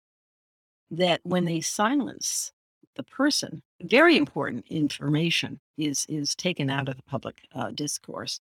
that 0.91 1.21
when 1.23 1.45
they 1.45 1.61
silence 1.61 2.51
the 2.95 3.03
person, 3.03 3.63
very 3.81 4.17
important 4.17 4.65
information 4.69 5.59
is 5.77 6.05
is 6.09 6.35
taken 6.35 6.69
out 6.69 6.89
of 6.89 6.97
the 6.97 7.03
public 7.03 7.47
uh, 7.53 7.71
discourse. 7.71 8.39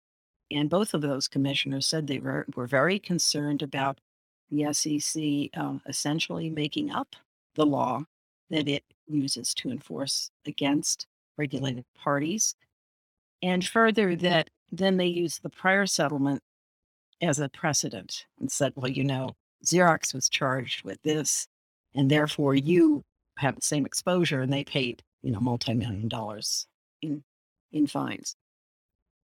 And 0.50 0.68
both 0.68 0.94
of 0.94 1.02
those 1.02 1.28
commissioners 1.28 1.86
said 1.86 2.06
they 2.06 2.18
were, 2.18 2.44
were 2.56 2.66
very 2.66 2.98
concerned 2.98 3.62
about 3.62 4.00
the 4.50 4.72
SEC 4.72 5.50
um, 5.60 5.80
essentially 5.86 6.50
making 6.50 6.90
up 6.90 7.16
the 7.54 7.66
law 7.66 8.04
that 8.50 8.68
it 8.68 8.84
uses 9.06 9.54
to 9.54 9.70
enforce 9.70 10.30
against 10.46 11.06
regulated 11.36 11.84
parties. 11.96 12.54
And 13.42 13.66
further, 13.66 14.14
that 14.16 14.50
then 14.70 14.96
they 14.96 15.06
use 15.06 15.38
the 15.38 15.50
prior 15.50 15.86
settlement 15.86 16.42
as 17.22 17.38
a 17.38 17.48
precedent 17.48 18.26
and 18.38 18.50
said, 18.50 18.72
well, 18.76 18.90
you 18.90 19.04
know, 19.04 19.36
Xerox 19.64 20.14
was 20.14 20.28
charged 20.28 20.84
with 20.84 21.02
this, 21.02 21.46
and 21.94 22.10
therefore 22.10 22.54
you 22.54 23.02
have 23.38 23.56
the 23.56 23.62
same 23.62 23.86
exposure, 23.86 24.40
and 24.40 24.52
they 24.52 24.64
paid, 24.64 25.02
you 25.22 25.30
know, 25.30 25.40
multi-million 25.40 26.08
dollars 26.08 26.66
in 27.02 27.22
in 27.72 27.86
fines. 27.86 28.36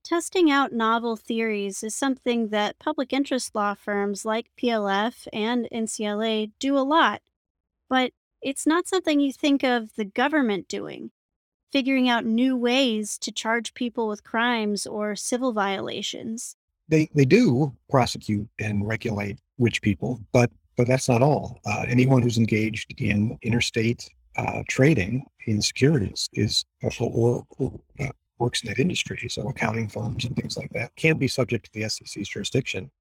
Testing 0.03 0.49
out 0.49 0.73
novel 0.73 1.15
theories 1.15 1.83
is 1.83 1.95
something 1.95 2.49
that 2.49 2.79
public 2.79 3.13
interest 3.13 3.53
law 3.53 3.75
firms 3.75 4.25
like 4.25 4.49
PLF 4.59 5.27
and 5.31 5.67
NCLA 5.71 6.51
do 6.59 6.75
a 6.75 6.79
lot, 6.79 7.21
but 7.87 8.11
it's 8.41 8.65
not 8.65 8.87
something 8.87 9.19
you 9.19 9.31
think 9.31 9.63
of 9.63 9.93
the 9.95 10.05
government 10.05 10.67
doing, 10.67 11.11
figuring 11.71 12.09
out 12.09 12.25
new 12.25 12.57
ways 12.57 13.17
to 13.19 13.31
charge 13.31 13.75
people 13.75 14.07
with 14.07 14.23
crimes 14.23 14.87
or 14.87 15.15
civil 15.15 15.53
violations. 15.53 16.55
They, 16.89 17.09
they 17.13 17.25
do 17.25 17.73
prosecute 17.89 18.49
and 18.59 18.87
regulate 18.87 19.39
rich 19.59 19.81
people, 19.81 20.19
but 20.31 20.49
but 20.77 20.87
that's 20.87 21.09
not 21.09 21.21
all. 21.21 21.59
Uh, 21.65 21.85
anyone 21.87 22.23
who's 22.23 22.37
engaged 22.37 22.99
in 22.99 23.37
interstate 23.43 24.09
uh, 24.37 24.63
trading 24.67 25.25
in 25.45 25.61
securities 25.61 26.27
is 26.33 26.65
or, 26.99 27.45
or 27.57 27.79
uh, 27.99 28.07
works 28.41 28.63
in 28.63 28.69
that 28.69 28.79
industry, 28.79 29.29
so 29.29 29.47
accounting 29.47 29.87
firms 29.87 30.25
and 30.25 30.35
things 30.35 30.57
like 30.57 30.71
that, 30.71 30.93
can 30.95 31.17
be 31.17 31.27
subject 31.27 31.65
to 31.65 31.71
the 31.73 31.87
SEC's 31.87 32.27
jurisdiction. 32.27 32.91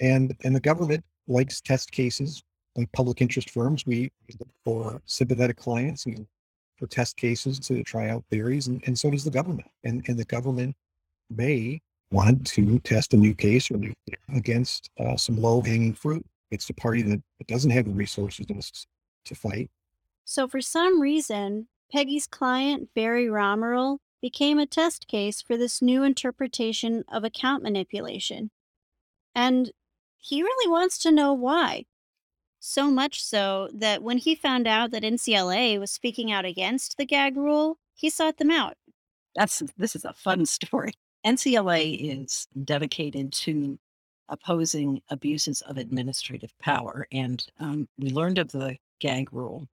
And 0.00 0.36
and 0.44 0.54
the 0.54 0.60
government 0.60 1.04
likes 1.26 1.60
test 1.60 1.90
cases 1.90 2.44
like 2.76 2.92
public 2.92 3.22
interest 3.22 3.50
firms. 3.50 3.86
We 3.86 4.12
look 4.38 4.50
for 4.64 5.02
sympathetic 5.06 5.56
clients 5.56 6.06
and 6.06 6.26
for 6.76 6.86
test 6.86 7.16
cases 7.16 7.58
to 7.60 7.82
try 7.82 8.10
out 8.10 8.22
theories, 8.30 8.66
and, 8.66 8.82
and 8.86 8.96
so 8.98 9.10
does 9.10 9.24
the 9.24 9.30
government. 9.30 9.68
And 9.82 10.04
and 10.08 10.18
the 10.18 10.26
government 10.26 10.76
may 11.30 11.80
want 12.12 12.46
to 12.46 12.78
test 12.80 13.14
a 13.14 13.16
new 13.16 13.34
case 13.34 13.70
or 13.70 13.78
new 13.78 13.94
against 14.34 14.90
uh, 15.00 15.16
some 15.16 15.40
low 15.40 15.60
hanging 15.60 15.94
fruit. 15.94 16.24
It's 16.50 16.66
the 16.66 16.74
party 16.74 17.02
that, 17.02 17.20
doesn't 17.48 17.70
have 17.70 17.86
the 17.86 17.92
resources 17.92 18.46
to 19.24 19.34
fight. 19.34 19.70
So, 20.24 20.48
for 20.48 20.60
some 20.60 21.00
reason, 21.00 21.68
Peggy's 21.92 22.26
client, 22.26 22.88
Barry 22.94 23.26
Romeril, 23.26 23.98
became 24.26 24.58
a 24.58 24.66
test 24.66 25.06
case 25.06 25.40
for 25.40 25.56
this 25.56 25.80
new 25.80 26.02
interpretation 26.02 27.04
of 27.08 27.22
account 27.22 27.62
manipulation. 27.62 28.50
And 29.36 29.70
he 30.16 30.42
really 30.42 30.68
wants 30.68 30.98
to 30.98 31.12
know 31.12 31.32
why. 31.32 31.84
So 32.58 32.90
much 32.90 33.22
so 33.22 33.68
that 33.72 34.02
when 34.02 34.18
he 34.18 34.34
found 34.34 34.66
out 34.66 34.90
that 34.90 35.04
NCLA 35.04 35.78
was 35.78 35.92
speaking 35.92 36.32
out 36.32 36.44
against 36.44 36.96
the 36.96 37.06
gag 37.06 37.36
rule, 37.36 37.78
he 37.94 38.10
sought 38.10 38.38
them 38.38 38.50
out. 38.50 38.74
That's 39.36 39.62
this 39.76 39.94
is 39.94 40.04
a 40.04 40.12
fun 40.12 40.44
story. 40.58 40.90
NCLA 41.24 42.24
is 42.24 42.48
dedicated 42.64 43.32
to 43.44 43.78
opposing 44.28 45.02
abuses 45.08 45.60
of 45.60 45.76
administrative 45.76 46.52
power, 46.58 47.06
and 47.12 47.46
um, 47.60 47.86
we 47.96 48.10
learned 48.10 48.38
of 48.38 48.50
the 48.50 48.76
gag 48.98 49.32
rule 49.32 49.68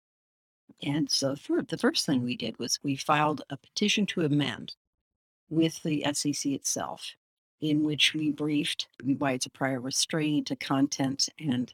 and 0.82 1.10
so 1.10 1.36
for, 1.36 1.62
the 1.62 1.78
first 1.78 2.06
thing 2.06 2.22
we 2.22 2.36
did 2.36 2.58
was 2.58 2.78
we 2.82 2.96
filed 2.96 3.42
a 3.50 3.56
petition 3.56 4.06
to 4.06 4.22
amend 4.22 4.74
with 5.48 5.82
the 5.82 6.04
SEC 6.12 6.52
itself, 6.52 7.14
in 7.60 7.84
which 7.84 8.14
we 8.14 8.30
briefed 8.30 8.88
why 9.18 9.32
it's 9.32 9.46
a 9.46 9.50
prior 9.50 9.80
restraint, 9.80 10.50
a 10.50 10.56
content 10.56 11.28
and 11.38 11.72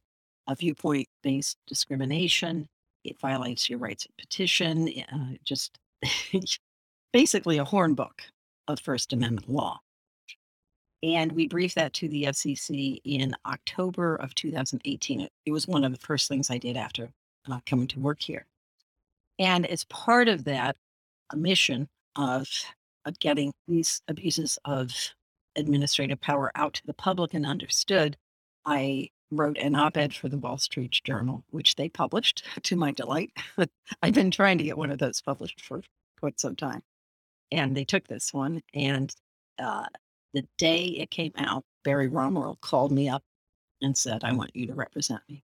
a 0.48 0.54
viewpoint 0.54 1.08
based 1.22 1.56
discrimination. 1.66 2.68
It 3.04 3.18
violates 3.20 3.70
your 3.70 3.78
rights 3.78 4.04
of 4.04 4.16
petition, 4.18 4.92
uh, 5.12 5.36
just 5.44 5.78
basically 7.12 7.58
a 7.58 7.64
hornbook 7.64 8.20
of 8.66 8.80
First 8.80 9.12
Amendment 9.12 9.48
law. 9.48 9.80
And 11.02 11.32
we 11.32 11.46
briefed 11.46 11.76
that 11.76 11.92
to 11.94 12.08
the 12.08 12.32
SEC 12.32 12.76
in 13.04 13.34
October 13.46 14.16
of 14.16 14.34
2018. 14.34 15.28
It 15.46 15.52
was 15.52 15.68
one 15.68 15.84
of 15.84 15.92
the 15.92 16.06
first 16.06 16.28
things 16.28 16.50
I 16.50 16.58
did 16.58 16.76
after 16.76 17.10
uh, 17.50 17.60
coming 17.64 17.86
to 17.88 18.00
work 18.00 18.20
here. 18.20 18.46
And 19.38 19.66
as 19.66 19.84
part 19.84 20.28
of 20.28 20.44
that 20.44 20.76
mission 21.34 21.88
of, 22.16 22.48
of 23.04 23.18
getting 23.18 23.52
these 23.66 24.02
abuses 24.08 24.58
of 24.64 25.14
administrative 25.56 26.20
power 26.20 26.50
out 26.54 26.74
to 26.74 26.86
the 26.86 26.94
public 26.94 27.34
and 27.34 27.46
understood, 27.46 28.16
I 28.66 29.10
wrote 29.30 29.58
an 29.58 29.74
op 29.74 29.96
ed 29.96 30.14
for 30.14 30.28
the 30.28 30.38
Wall 30.38 30.58
Street 30.58 30.98
Journal, 31.04 31.44
which 31.50 31.76
they 31.76 31.88
published 31.88 32.44
to 32.62 32.76
my 32.76 32.92
delight. 32.92 33.32
I've 34.02 34.14
been 34.14 34.30
trying 34.30 34.58
to 34.58 34.64
get 34.64 34.78
one 34.78 34.90
of 34.90 34.98
those 34.98 35.20
published 35.20 35.60
for 35.60 35.82
quite 36.18 36.40
some 36.40 36.56
time. 36.56 36.82
And 37.50 37.76
they 37.76 37.84
took 37.84 38.06
this 38.08 38.32
one. 38.32 38.62
And 38.74 39.14
uh, 39.58 39.86
the 40.34 40.46
day 40.58 40.84
it 40.84 41.10
came 41.10 41.32
out, 41.36 41.64
Barry 41.84 42.08
Romeril 42.08 42.60
called 42.60 42.92
me 42.92 43.08
up 43.08 43.22
and 43.80 43.96
said, 43.96 44.24
I 44.24 44.32
want 44.32 44.54
you 44.54 44.66
to 44.66 44.74
represent 44.74 45.22
me. 45.28 45.42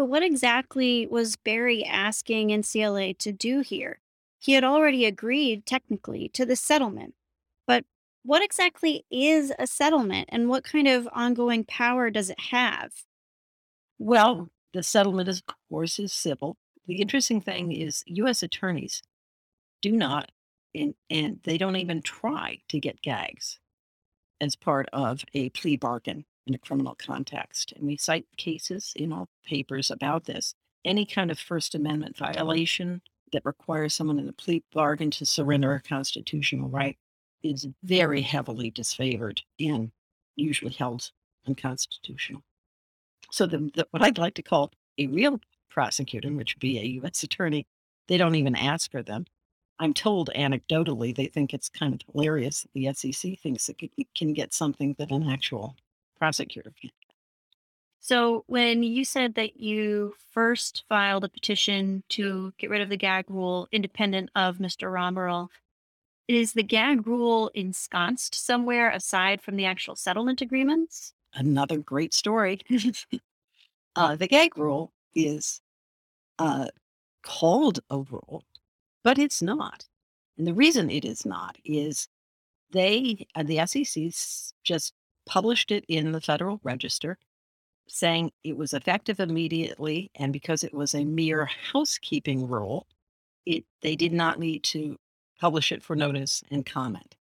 But 0.00 0.06
what 0.06 0.22
exactly 0.22 1.06
was 1.06 1.36
Barry 1.36 1.84
asking 1.84 2.48
NCLA 2.48 3.18
to 3.18 3.32
do 3.32 3.60
here? 3.60 4.00
He 4.38 4.52
had 4.52 4.64
already 4.64 5.04
agreed, 5.04 5.66
technically, 5.66 6.30
to 6.30 6.46
the 6.46 6.56
settlement. 6.56 7.12
But 7.66 7.84
what 8.22 8.42
exactly 8.42 9.04
is 9.10 9.52
a 9.58 9.66
settlement 9.66 10.30
and 10.32 10.48
what 10.48 10.64
kind 10.64 10.88
of 10.88 11.06
ongoing 11.12 11.64
power 11.64 12.08
does 12.08 12.30
it 12.30 12.40
have? 12.40 12.92
Well, 13.98 14.48
the 14.72 14.82
settlement, 14.82 15.28
of 15.28 15.42
course, 15.68 15.98
is 15.98 16.14
civil. 16.14 16.56
The 16.86 17.02
interesting 17.02 17.42
thing 17.42 17.70
is 17.70 18.02
U.S. 18.06 18.42
attorneys 18.42 19.02
do 19.82 19.92
not, 19.92 20.32
and, 20.74 20.94
and 21.10 21.40
they 21.42 21.58
don't 21.58 21.76
even 21.76 22.00
try 22.00 22.60
to 22.70 22.80
get 22.80 23.02
gags 23.02 23.60
as 24.40 24.56
part 24.56 24.88
of 24.94 25.26
a 25.34 25.50
plea 25.50 25.76
bargain 25.76 26.24
in 26.50 26.54
a 26.54 26.58
criminal 26.58 26.96
context. 26.96 27.72
And 27.76 27.86
we 27.86 27.96
cite 27.96 28.26
cases 28.36 28.92
in 28.96 29.12
our 29.12 29.26
papers 29.46 29.88
about 29.90 30.24
this. 30.24 30.54
Any 30.84 31.06
kind 31.06 31.30
of 31.30 31.38
First 31.38 31.76
Amendment 31.76 32.16
violation 32.16 33.02
that 33.32 33.44
requires 33.44 33.94
someone 33.94 34.18
in 34.18 34.28
a 34.28 34.32
plea 34.32 34.64
bargain 34.72 35.12
to 35.12 35.24
surrender 35.24 35.72
a 35.74 35.80
constitutional 35.80 36.68
right 36.68 36.98
is 37.44 37.68
very 37.84 38.20
heavily 38.20 38.72
disfavored 38.72 39.42
and 39.60 39.92
usually 40.34 40.72
held 40.72 41.12
unconstitutional. 41.46 42.42
So 43.30 43.46
the, 43.46 43.70
the 43.74 43.86
what 43.92 44.02
I'd 44.02 44.18
like 44.18 44.34
to 44.34 44.42
call 44.42 44.72
a 44.98 45.06
real 45.06 45.40
prosecutor, 45.70 46.30
mm. 46.30 46.36
which 46.36 46.56
would 46.56 46.60
be 46.60 46.80
a 46.80 46.84
U.S. 47.00 47.22
attorney, 47.22 47.68
they 48.08 48.16
don't 48.16 48.34
even 48.34 48.56
ask 48.56 48.90
for 48.90 49.04
them. 49.04 49.26
I'm 49.78 49.94
told 49.94 50.30
anecdotally 50.34 51.14
they 51.14 51.26
think 51.26 51.54
it's 51.54 51.68
kind 51.68 51.94
of 51.94 52.00
hilarious 52.12 52.62
that 52.62 52.72
the 52.74 52.92
SEC 52.92 53.38
thinks 53.38 53.68
it 53.68 53.78
can 54.16 54.32
get 54.32 54.52
something 54.52 54.96
that 54.98 55.12
an 55.12 55.30
actual 55.30 55.76
prosecutor. 56.20 56.72
So, 57.98 58.44
when 58.46 58.82
you 58.82 59.04
said 59.04 59.34
that 59.34 59.58
you 59.58 60.14
first 60.32 60.84
filed 60.88 61.24
a 61.24 61.28
petition 61.28 62.02
to 62.10 62.52
get 62.58 62.70
rid 62.70 62.80
of 62.80 62.88
the 62.88 62.96
gag 62.96 63.24
rule 63.28 63.68
independent 63.72 64.30
of 64.34 64.58
Mr. 64.58 64.90
Romeril, 64.92 65.48
is 66.28 66.52
the 66.52 66.62
gag 66.62 67.06
rule 67.06 67.50
ensconced 67.54 68.34
somewhere 68.34 68.90
aside 68.90 69.42
from 69.42 69.56
the 69.56 69.64
actual 69.64 69.96
settlement 69.96 70.40
agreements? 70.40 71.12
Another 71.34 71.78
great 71.78 72.14
story. 72.14 72.60
uh, 73.96 74.16
the 74.16 74.28
gag 74.28 74.56
rule 74.56 74.92
is 75.14 75.60
uh, 76.38 76.68
called 77.22 77.80
a 77.90 77.98
rule, 77.98 78.44
but 79.02 79.18
it's 79.18 79.42
not. 79.42 79.86
And 80.38 80.46
the 80.46 80.54
reason 80.54 80.90
it 80.90 81.04
is 81.04 81.26
not 81.26 81.56
is 81.64 82.08
they, 82.72 83.26
uh, 83.34 83.42
the 83.42 83.66
SEC, 83.66 84.54
just 84.62 84.94
published 85.30 85.70
it 85.70 85.84
in 85.86 86.10
the 86.10 86.20
Federal 86.20 86.58
Register 86.64 87.16
saying 87.86 88.32
it 88.42 88.56
was 88.56 88.74
effective 88.74 89.20
immediately. 89.20 90.10
And 90.16 90.32
because 90.32 90.64
it 90.64 90.74
was 90.74 90.92
a 90.92 91.04
mere 91.04 91.48
housekeeping 91.72 92.48
rule, 92.48 92.86
it, 93.46 93.64
they 93.80 93.94
did 93.94 94.12
not 94.12 94.40
need 94.40 94.64
to 94.64 94.96
publish 95.40 95.70
it 95.70 95.84
for 95.84 95.94
notice 95.94 96.42
and 96.50 96.66
comment. 96.66 97.16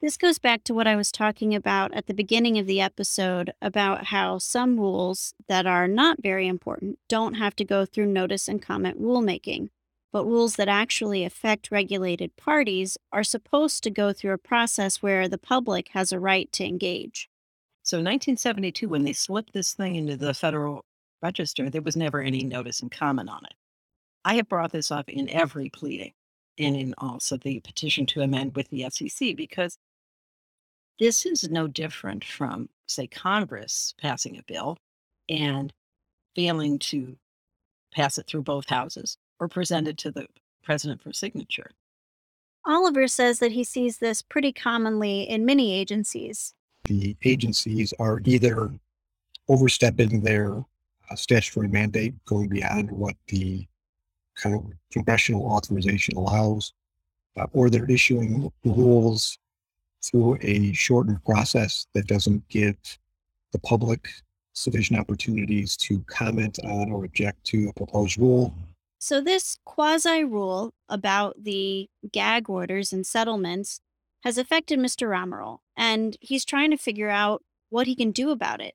This 0.00 0.16
goes 0.16 0.38
back 0.38 0.64
to 0.64 0.74
what 0.74 0.86
I 0.86 0.96
was 0.96 1.12
talking 1.12 1.54
about 1.54 1.92
at 1.92 2.06
the 2.06 2.14
beginning 2.14 2.56
of 2.58 2.66
the 2.66 2.80
episode 2.80 3.52
about 3.60 4.06
how 4.06 4.38
some 4.38 4.80
rules 4.80 5.34
that 5.46 5.66
are 5.66 5.88
not 5.88 6.22
very 6.22 6.48
important 6.48 6.98
don't 7.08 7.34
have 7.34 7.54
to 7.56 7.64
go 7.64 7.84
through 7.84 8.06
notice 8.06 8.48
and 8.48 8.62
comment 8.62 9.02
rulemaking, 9.02 9.68
but 10.12 10.24
rules 10.24 10.56
that 10.56 10.68
actually 10.68 11.24
affect 11.24 11.70
regulated 11.70 12.34
parties 12.36 12.96
are 13.12 13.24
supposed 13.24 13.82
to 13.82 13.90
go 13.90 14.12
through 14.12 14.32
a 14.32 14.38
process 14.38 15.02
where 15.02 15.28
the 15.28 15.38
public 15.38 15.88
has 15.92 16.12
a 16.12 16.20
right 16.20 16.50
to 16.52 16.64
engage. 16.64 17.28
So, 17.82 17.98
1972, 17.98 18.88
when 18.88 19.04
they 19.04 19.12
slipped 19.12 19.52
this 19.52 19.72
thing 19.72 19.96
into 19.96 20.16
the 20.16 20.34
Federal 20.34 20.84
Register, 21.22 21.70
there 21.70 21.82
was 21.82 21.96
never 21.96 22.20
any 22.20 22.44
notice 22.44 22.80
and 22.80 22.90
comment 22.90 23.28
on 23.28 23.44
it. 23.44 23.54
I 24.24 24.34
have 24.34 24.48
brought 24.48 24.72
this 24.72 24.90
up 24.90 25.08
in 25.08 25.28
every 25.28 25.70
pleading 25.70 26.12
and 26.58 26.76
in 26.76 26.94
also 26.98 27.36
the 27.36 27.60
petition 27.60 28.04
to 28.06 28.20
amend 28.20 28.56
with 28.56 28.68
the 28.68 28.88
SEC 28.90 29.36
because 29.36 29.78
this 30.98 31.24
is 31.24 31.48
no 31.48 31.68
different 31.68 32.24
from, 32.24 32.68
say, 32.86 33.06
Congress 33.06 33.94
passing 34.00 34.36
a 34.36 34.42
bill 34.42 34.76
and 35.28 35.72
failing 36.34 36.78
to 36.78 37.16
pass 37.94 38.18
it 38.18 38.26
through 38.26 38.42
both 38.42 38.68
houses 38.68 39.16
or 39.40 39.48
present 39.48 39.88
it 39.88 39.96
to 39.98 40.10
the 40.10 40.26
president 40.62 41.02
for 41.02 41.12
signature. 41.12 41.70
Oliver 42.66 43.08
says 43.08 43.38
that 43.38 43.52
he 43.52 43.64
sees 43.64 43.98
this 43.98 44.20
pretty 44.20 44.52
commonly 44.52 45.22
in 45.22 45.46
many 45.46 45.72
agencies. 45.72 46.54
The 46.84 47.16
agencies 47.24 47.94
are 47.98 48.20
either 48.24 48.70
overstepping 49.48 50.20
their 50.20 50.64
uh, 51.10 51.14
statutory 51.14 51.68
mandate, 51.68 52.14
going 52.26 52.48
beyond 52.48 52.90
what 52.90 53.14
the 53.28 53.66
kind 54.34 54.54
of 54.54 54.64
congressional 54.92 55.46
authorization 55.46 56.16
allows, 56.16 56.72
uh, 57.36 57.46
or 57.52 57.70
they're 57.70 57.90
issuing 57.90 58.52
rules 58.64 59.38
through 60.02 60.38
a 60.42 60.72
shortened 60.72 61.24
process 61.24 61.86
that 61.94 62.06
doesn't 62.06 62.46
give 62.48 62.76
the 63.52 63.58
public 63.60 64.08
sufficient 64.52 64.98
opportunities 64.98 65.76
to 65.76 66.00
comment 66.00 66.58
on 66.64 66.90
or 66.90 67.04
object 67.04 67.42
to 67.44 67.68
a 67.68 67.72
proposed 67.72 68.18
rule. 68.18 68.52
So, 68.98 69.20
this 69.20 69.58
quasi 69.64 70.24
rule 70.24 70.74
about 70.88 71.44
the 71.44 71.88
gag 72.12 72.50
orders 72.50 72.92
and 72.92 73.06
settlements 73.06 73.80
has 74.24 74.38
affected 74.38 74.78
Mr. 74.78 75.08
Romeril, 75.08 75.58
and 75.76 76.16
he's 76.20 76.44
trying 76.44 76.70
to 76.72 76.76
figure 76.76 77.08
out 77.08 77.42
what 77.70 77.86
he 77.86 77.94
can 77.94 78.10
do 78.10 78.30
about 78.30 78.60
it. 78.60 78.74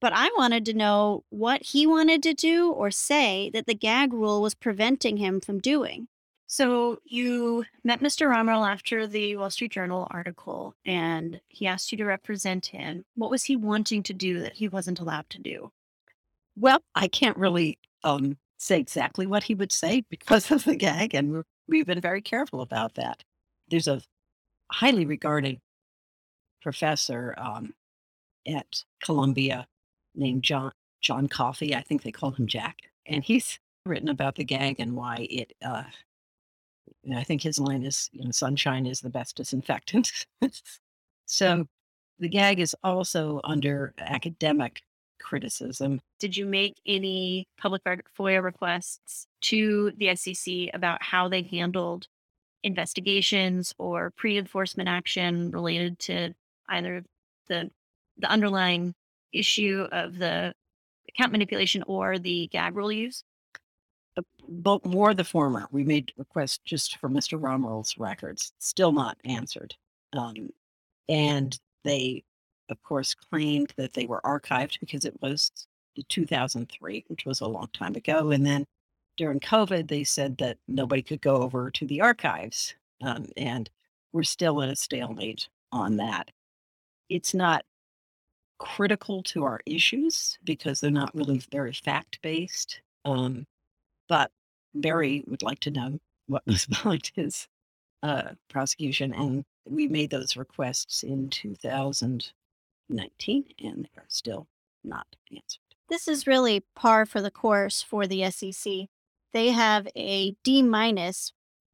But 0.00 0.12
I 0.12 0.30
wanted 0.36 0.66
to 0.66 0.74
know 0.74 1.24
what 1.30 1.62
he 1.62 1.86
wanted 1.86 2.22
to 2.24 2.34
do 2.34 2.70
or 2.70 2.90
say 2.90 3.50
that 3.54 3.66
the 3.66 3.74
gag 3.74 4.12
rule 4.12 4.42
was 4.42 4.54
preventing 4.54 5.16
him 5.16 5.40
from 5.40 5.60
doing. 5.60 6.08
So 6.48 6.98
you 7.04 7.64
met 7.82 8.00
Mr. 8.00 8.28
Romeril 8.28 8.68
after 8.68 9.06
the 9.06 9.36
Wall 9.36 9.48
Street 9.48 9.72
Journal 9.72 10.06
article 10.10 10.74
and 10.84 11.40
he 11.48 11.66
asked 11.66 11.92
you 11.92 11.98
to 11.98 12.04
represent 12.04 12.66
him. 12.66 13.06
What 13.14 13.30
was 13.30 13.44
he 13.44 13.56
wanting 13.56 14.02
to 14.02 14.12
do 14.12 14.40
that 14.40 14.54
he 14.54 14.68
wasn't 14.68 15.00
allowed 15.00 15.30
to 15.30 15.38
do? 15.38 15.70
Well, 16.54 16.82
I 16.94 17.08
can't 17.08 17.38
really 17.38 17.78
um, 18.04 18.36
say 18.62 18.78
exactly 18.78 19.26
what 19.26 19.44
he 19.44 19.54
would 19.54 19.72
say 19.72 20.04
because 20.08 20.50
of 20.50 20.64
the 20.64 20.76
gag, 20.76 21.14
and 21.14 21.44
we've 21.68 21.86
been 21.86 22.00
very 22.00 22.22
careful 22.22 22.60
about 22.60 22.94
that. 22.94 23.22
There's 23.68 23.88
a 23.88 24.02
highly 24.70 25.06
regarded 25.06 25.60
professor 26.62 27.34
um, 27.36 27.74
at 28.46 28.84
Columbia 29.02 29.66
named 30.14 30.42
John 30.42 30.72
John 31.00 31.28
Coffee. 31.28 31.74
I 31.74 31.82
think 31.82 32.02
they 32.02 32.12
call 32.12 32.30
him 32.32 32.46
Jack, 32.46 32.78
and 33.06 33.24
he's 33.24 33.58
written 33.84 34.08
about 34.08 34.36
the 34.36 34.44
gag 34.44 34.78
and 34.78 34.94
why 34.94 35.26
it 35.28 35.52
uh, 35.64 35.84
I 37.14 37.24
think 37.24 37.42
his 37.42 37.58
line 37.58 37.82
is, 37.82 38.08
you 38.12 38.24
know, 38.24 38.30
sunshine 38.30 38.86
is 38.86 39.00
the 39.00 39.10
best 39.10 39.36
disinfectant. 39.36 40.26
so 41.26 41.66
the 42.18 42.28
gag 42.28 42.60
is 42.60 42.76
also 42.84 43.40
under 43.44 43.94
academic 43.98 44.82
criticism. 45.22 46.00
Did 46.18 46.36
you 46.36 46.46
make 46.46 46.76
any 46.86 47.46
public 47.58 47.82
FOIA 47.84 48.42
requests 48.42 49.26
to 49.42 49.92
the 49.96 50.14
SEC 50.16 50.70
about 50.74 51.02
how 51.02 51.28
they 51.28 51.42
handled 51.42 52.08
investigations 52.62 53.74
or 53.78 54.12
pre-enforcement 54.16 54.88
action 54.88 55.50
related 55.50 55.98
to 55.98 56.34
either 56.68 57.04
the 57.48 57.70
the 58.18 58.30
underlying 58.30 58.94
issue 59.32 59.88
of 59.90 60.18
the 60.18 60.52
account 61.08 61.32
manipulation 61.32 61.82
or 61.86 62.18
the 62.18 62.46
gag 62.52 62.76
rule 62.76 62.92
use? 62.92 63.24
both 64.48 64.84
more 64.84 65.14
the 65.14 65.24
former. 65.24 65.66
We 65.70 65.84
made 65.84 66.12
requests 66.16 66.58
just 66.64 66.96
for 66.98 67.08
Mr. 67.08 67.40
Romeril's 67.40 67.96
records, 67.98 68.52
still 68.58 68.92
not 68.92 69.16
answered. 69.24 69.74
Um, 70.12 70.50
and 71.08 71.58
they, 71.84 72.24
of 72.72 72.82
course, 72.82 73.14
claimed 73.14 73.72
that 73.76 73.92
they 73.92 74.06
were 74.06 74.20
archived 74.24 74.80
because 74.80 75.04
it 75.04 75.20
was 75.22 75.50
2003, 76.08 77.04
which 77.08 77.24
was 77.24 77.40
a 77.40 77.46
long 77.46 77.68
time 77.72 77.94
ago. 77.94 78.30
And 78.30 78.44
then 78.44 78.66
during 79.16 79.40
COVID, 79.40 79.88
they 79.88 80.04
said 80.04 80.38
that 80.38 80.58
nobody 80.66 81.02
could 81.02 81.20
go 81.20 81.36
over 81.36 81.70
to 81.70 81.86
the 81.86 82.00
archives. 82.00 82.74
Um, 83.02 83.26
and 83.36 83.68
we're 84.12 84.22
still 84.22 84.60
in 84.60 84.70
a 84.70 84.76
stalemate 84.76 85.48
on 85.70 85.96
that. 85.96 86.30
It's 87.08 87.34
not 87.34 87.64
critical 88.58 89.22
to 89.24 89.44
our 89.44 89.60
issues 89.66 90.38
because 90.44 90.80
they're 90.80 90.90
not 90.90 91.14
really 91.14 91.42
very 91.50 91.72
fact 91.72 92.20
based. 92.22 92.80
Um, 93.04 93.46
but 94.08 94.30
Barry 94.74 95.24
would 95.26 95.42
like 95.42 95.60
to 95.60 95.70
know 95.70 95.98
what 96.26 96.42
was 96.46 96.66
behind 96.66 97.10
his 97.14 97.48
uh, 98.02 98.30
prosecution, 98.48 99.12
and 99.12 99.44
we 99.64 99.88
made 99.88 100.10
those 100.10 100.36
requests 100.36 101.02
in 101.02 101.30
2019, 102.96 103.44
and 103.62 103.84
they 103.84 104.00
are 104.00 104.06
still 104.08 104.46
not 104.84 105.06
answered. 105.30 105.60
This 105.88 106.08
is 106.08 106.26
really 106.26 106.64
par 106.74 107.06
for 107.06 107.20
the 107.20 107.30
course 107.30 107.82
for 107.82 108.06
the 108.06 108.30
SEC. 108.30 108.72
They 109.32 109.50
have 109.50 109.88
a 109.96 110.36
D 110.44 110.62
minus 110.62 111.32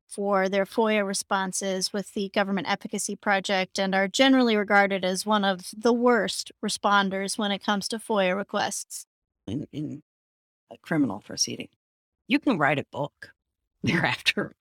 for 0.08 0.48
their 0.48 0.64
FOIA 0.64 1.06
responses 1.06 1.92
with 1.92 2.14
the 2.14 2.30
Government 2.30 2.68
Efficacy 2.68 3.14
Project 3.14 3.78
and 3.78 3.94
are 3.94 4.08
generally 4.08 4.56
regarded 4.56 5.04
as 5.04 5.26
one 5.26 5.44
of 5.44 5.70
the 5.76 5.92
worst 5.92 6.50
responders 6.64 7.36
when 7.36 7.52
it 7.52 7.62
comes 7.62 7.88
to 7.88 7.98
FOIA 7.98 8.34
requests. 8.34 9.06
In, 9.46 9.66
in 9.72 10.02
a 10.70 10.78
criminal 10.78 11.20
proceeding 11.20 11.68
you 12.28 12.38
can 12.38 12.58
write 12.58 12.78
a 12.78 12.86
book 12.92 13.32
thereafter 13.82 14.54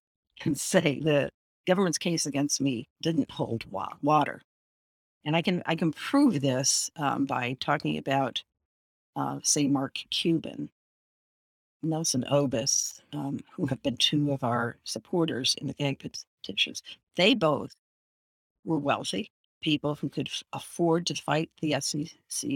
and 0.43 0.57
say 0.57 0.99
the 0.99 1.29
government's 1.67 1.97
case 1.97 2.25
against 2.25 2.61
me 2.61 2.87
didn't 3.01 3.31
hold 3.31 3.69
wa- 3.69 3.97
water. 4.01 4.41
And 5.27 5.35
I 5.35 5.41
can 5.41 5.61
I 5.65 5.75
can 5.75 5.91
prove 5.91 6.39
this 6.39 6.89
um, 6.95 7.25
by 7.25 7.57
talking 7.59 7.97
about, 7.97 8.41
uh, 9.17 9.39
say, 9.43 9.67
Mark 9.67 9.95
Cuban, 10.09 10.69
Nelson 11.83 12.23
Obus, 12.31 13.01
um, 13.11 13.41
who 13.51 13.65
have 13.65 13.83
been 13.83 13.97
two 13.97 14.31
of 14.31 14.45
our 14.45 14.77
supporters 14.85 15.53
in 15.59 15.67
the 15.67 15.73
gag 15.73 15.99
petitions. 16.41 16.81
They 17.17 17.33
both 17.33 17.75
were 18.63 18.77
wealthy 18.77 19.29
people 19.61 19.95
who 19.95 20.07
could 20.07 20.29
afford 20.53 21.05
to 21.07 21.15
fight 21.15 21.49
the 21.61 21.75
SEC 21.81 22.49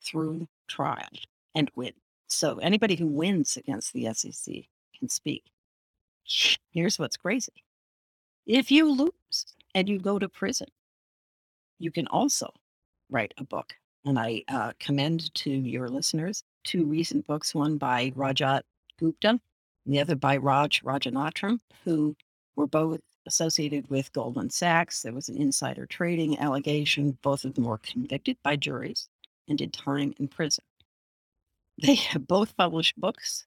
through 0.00 0.48
trial 0.68 1.10
and 1.54 1.70
win. 1.76 1.92
So 2.28 2.56
anybody 2.60 2.96
who 2.96 3.08
wins 3.08 3.58
against 3.58 3.92
the 3.92 4.10
SEC 4.14 4.54
can 4.98 5.10
speak. 5.10 5.44
Here's 6.70 6.98
what's 6.98 7.18
crazy. 7.18 7.52
If 8.46 8.70
you 8.70 8.90
lose 8.90 9.54
and 9.74 9.86
you 9.86 9.98
go 9.98 10.18
to 10.18 10.30
prison. 10.30 10.68
You 11.78 11.90
can 11.90 12.06
also 12.08 12.52
write 13.10 13.34
a 13.38 13.44
book. 13.44 13.74
And 14.04 14.18
I 14.18 14.44
uh, 14.48 14.72
commend 14.78 15.34
to 15.34 15.50
your 15.50 15.88
listeners 15.88 16.44
two 16.64 16.84
recent 16.84 17.26
books, 17.26 17.54
one 17.54 17.76
by 17.76 18.12
Rajat 18.16 18.62
Gupta, 18.98 19.30
and 19.30 19.40
the 19.86 20.00
other 20.00 20.16
by 20.16 20.36
Raj 20.36 20.82
Rajaratnam, 20.82 21.60
who 21.84 22.16
were 22.56 22.66
both 22.66 23.00
associated 23.26 23.88
with 23.90 24.12
Goldman 24.12 24.50
Sachs. 24.50 25.02
There 25.02 25.12
was 25.12 25.28
an 25.28 25.36
insider 25.36 25.86
trading 25.86 26.38
allegation. 26.38 27.18
Both 27.22 27.44
of 27.44 27.54
them 27.54 27.64
were 27.64 27.78
convicted 27.78 28.36
by 28.42 28.56
juries 28.56 29.08
and 29.48 29.58
did 29.58 29.72
time 29.72 30.14
in 30.18 30.28
prison. 30.28 30.64
They 31.82 31.96
have 31.96 32.26
both 32.26 32.56
published 32.56 32.98
books. 32.98 33.46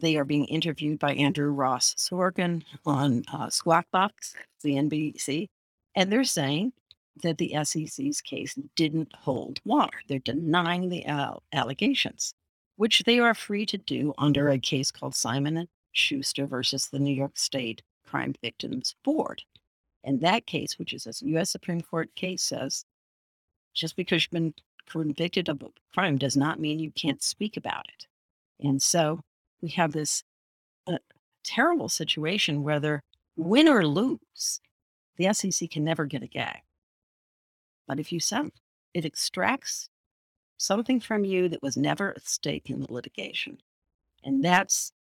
They 0.00 0.16
are 0.16 0.24
being 0.24 0.46
interviewed 0.46 0.98
by 0.98 1.14
Andrew 1.14 1.50
Ross 1.50 1.94
Sorkin 1.94 2.64
on 2.84 3.22
uh, 3.32 3.50
Squawk 3.50 3.86
Box, 3.92 4.34
the 4.62 4.74
NBC, 4.74 5.48
and 5.94 6.10
they're 6.10 6.24
saying 6.24 6.72
that 7.22 7.38
the 7.38 7.54
SEC's 7.64 8.20
case 8.20 8.58
didn't 8.76 9.14
hold 9.14 9.60
water. 9.64 9.98
They're 10.08 10.18
denying 10.18 10.88
the 10.88 11.04
al- 11.06 11.42
allegations, 11.52 12.34
which 12.76 13.02
they 13.04 13.18
are 13.18 13.34
free 13.34 13.66
to 13.66 13.78
do 13.78 14.14
under 14.18 14.48
a 14.48 14.58
case 14.58 14.90
called 14.90 15.14
Simon 15.14 15.56
and 15.56 15.68
Schuster 15.92 16.46
versus 16.46 16.88
the 16.88 16.98
New 16.98 17.14
York 17.14 17.36
State 17.36 17.82
Crime 18.06 18.34
Victims 18.42 18.94
Board. 19.04 19.42
And 20.02 20.20
that 20.20 20.46
case, 20.46 20.78
which 20.78 20.92
is 20.92 21.06
a 21.06 21.26
U.S. 21.26 21.50
Supreme 21.50 21.80
Court 21.80 22.14
case, 22.14 22.42
says 22.42 22.84
just 23.74 23.96
because 23.96 24.24
you've 24.24 24.30
been 24.30 24.54
convicted 24.88 25.48
of 25.48 25.62
a 25.62 25.68
crime 25.94 26.18
does 26.18 26.36
not 26.36 26.58
mean 26.58 26.78
you 26.78 26.90
can't 26.90 27.22
speak 27.22 27.56
about 27.56 27.86
it. 27.88 28.06
And 28.66 28.82
so 28.82 29.20
we 29.62 29.68
have 29.70 29.92
this 29.92 30.24
uh, 30.86 30.98
terrible 31.44 31.88
situation 31.88 32.62
whether 32.62 33.02
win 33.36 33.68
or 33.68 33.86
lose, 33.86 34.60
the 35.16 35.32
SEC 35.32 35.70
can 35.70 35.84
never 35.84 36.06
get 36.06 36.22
a 36.22 36.26
gag. 36.26 36.60
But 37.90 37.98
if 37.98 38.12
you 38.12 38.20
sell, 38.20 38.50
it 38.94 39.04
extracts 39.04 39.88
something 40.58 41.00
from 41.00 41.24
you 41.24 41.48
that 41.48 41.60
was 41.60 41.76
never 41.76 42.12
at 42.12 42.24
stake 42.24 42.70
in 42.70 42.78
the 42.78 42.92
litigation. 42.92 43.58
And 44.22 44.44
that's 44.44 44.92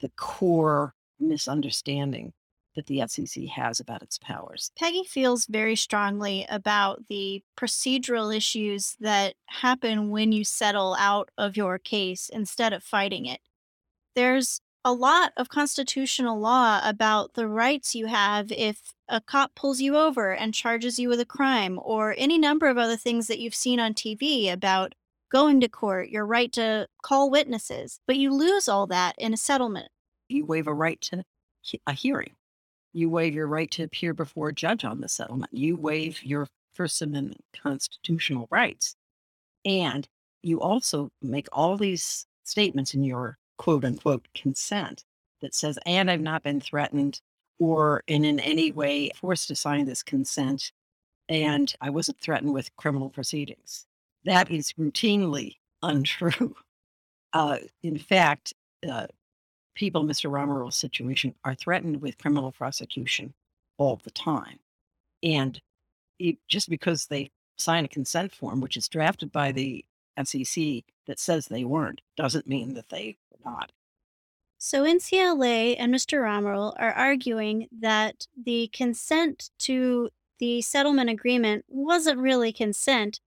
the 0.00 0.10
core 0.10 0.92
misunderstanding 1.18 2.34
that 2.74 2.84
the 2.84 3.02
SEC 3.06 3.44
has 3.44 3.80
about 3.80 4.02
its 4.02 4.18
powers. 4.18 4.72
Peggy 4.78 5.04
feels 5.04 5.46
very 5.46 5.74
strongly 5.74 6.44
about 6.50 7.08
the 7.08 7.42
procedural 7.58 8.36
issues 8.36 8.94
that 9.00 9.32
happen 9.46 10.10
when 10.10 10.32
you 10.32 10.44
settle 10.44 10.96
out 10.98 11.30
of 11.38 11.56
your 11.56 11.78
case 11.78 12.28
instead 12.30 12.74
of 12.74 12.82
fighting 12.82 13.24
it. 13.24 13.40
There's 14.14 14.60
a 14.86 14.92
lot 14.92 15.32
of 15.36 15.48
constitutional 15.48 16.38
law 16.38 16.80
about 16.84 17.34
the 17.34 17.48
rights 17.48 17.96
you 17.96 18.06
have 18.06 18.52
if 18.52 18.92
a 19.08 19.20
cop 19.20 19.52
pulls 19.56 19.80
you 19.80 19.96
over 19.96 20.32
and 20.32 20.54
charges 20.54 20.96
you 20.96 21.08
with 21.08 21.18
a 21.18 21.26
crime, 21.26 21.80
or 21.82 22.14
any 22.16 22.38
number 22.38 22.68
of 22.68 22.78
other 22.78 22.96
things 22.96 23.26
that 23.26 23.40
you've 23.40 23.52
seen 23.52 23.80
on 23.80 23.94
TV 23.94 24.50
about 24.50 24.94
going 25.28 25.60
to 25.60 25.66
court, 25.66 26.08
your 26.08 26.24
right 26.24 26.52
to 26.52 26.86
call 27.02 27.28
witnesses, 27.28 27.98
but 28.06 28.16
you 28.16 28.32
lose 28.32 28.68
all 28.68 28.86
that 28.86 29.16
in 29.18 29.34
a 29.34 29.36
settlement. 29.36 29.88
You 30.28 30.46
waive 30.46 30.68
a 30.68 30.72
right 30.72 31.00
to 31.00 31.24
a 31.84 31.92
hearing. 31.92 32.34
You 32.92 33.10
waive 33.10 33.34
your 33.34 33.48
right 33.48 33.70
to 33.72 33.82
appear 33.82 34.14
before 34.14 34.50
a 34.50 34.54
judge 34.54 34.84
on 34.84 35.00
the 35.00 35.08
settlement. 35.08 35.52
You 35.52 35.74
waive 35.76 36.22
your 36.22 36.46
First 36.74 37.02
Amendment 37.02 37.42
constitutional 37.60 38.46
rights. 38.52 38.94
And 39.64 40.06
you 40.42 40.60
also 40.60 41.10
make 41.20 41.48
all 41.50 41.76
these 41.76 42.24
statements 42.44 42.94
in 42.94 43.02
your 43.02 43.36
quote 43.58 43.84
unquote 43.84 44.28
consent 44.34 45.04
that 45.40 45.54
says, 45.54 45.78
and 45.86 46.10
I've 46.10 46.20
not 46.20 46.42
been 46.42 46.60
threatened 46.60 47.20
or 47.58 48.02
in, 48.06 48.24
in 48.24 48.40
any 48.40 48.70
way 48.70 49.10
forced 49.14 49.48
to 49.48 49.54
sign 49.54 49.86
this 49.86 50.02
consent, 50.02 50.72
and 51.28 51.74
I 51.80 51.90
wasn't 51.90 52.20
threatened 52.20 52.52
with 52.52 52.74
criminal 52.76 53.10
proceedings. 53.10 53.86
That 54.24 54.50
is 54.50 54.72
routinely 54.74 55.56
untrue. 55.82 56.56
Uh, 57.32 57.58
in 57.82 57.98
fact, 57.98 58.54
uh, 58.88 59.06
people 59.74 60.00
in 60.00 60.08
Mr. 60.08 60.30
Romeril's 60.30 60.76
situation 60.76 61.34
are 61.44 61.54
threatened 61.54 62.00
with 62.00 62.16
criminal 62.16 62.50
prosecution 62.50 63.34
all 63.76 64.00
the 64.02 64.10
time. 64.10 64.58
And 65.22 65.60
it, 66.18 66.38
just 66.48 66.70
because 66.70 67.06
they 67.06 67.30
sign 67.58 67.84
a 67.84 67.88
consent 67.88 68.32
form, 68.32 68.60
which 68.60 68.76
is 68.76 68.88
drafted 68.88 69.32
by 69.32 69.52
the 69.52 69.84
SEC 70.24 70.84
that 71.06 71.20
says 71.20 71.46
they 71.46 71.64
weren't, 71.64 72.00
doesn't 72.16 72.48
mean 72.48 72.72
that 72.74 72.88
they 72.88 73.18
So 74.58 74.84
NCLA 74.84 75.76
and 75.78 75.94
Mr. 75.94 76.22
Romeril 76.22 76.74
are 76.78 76.92
arguing 76.92 77.68
that 77.80 78.26
the 78.36 78.68
consent 78.72 79.50
to 79.60 80.10
the 80.38 80.62
settlement 80.62 81.10
agreement 81.10 81.64
wasn't 81.68 82.18
really 82.18 82.52
consent 82.52 83.20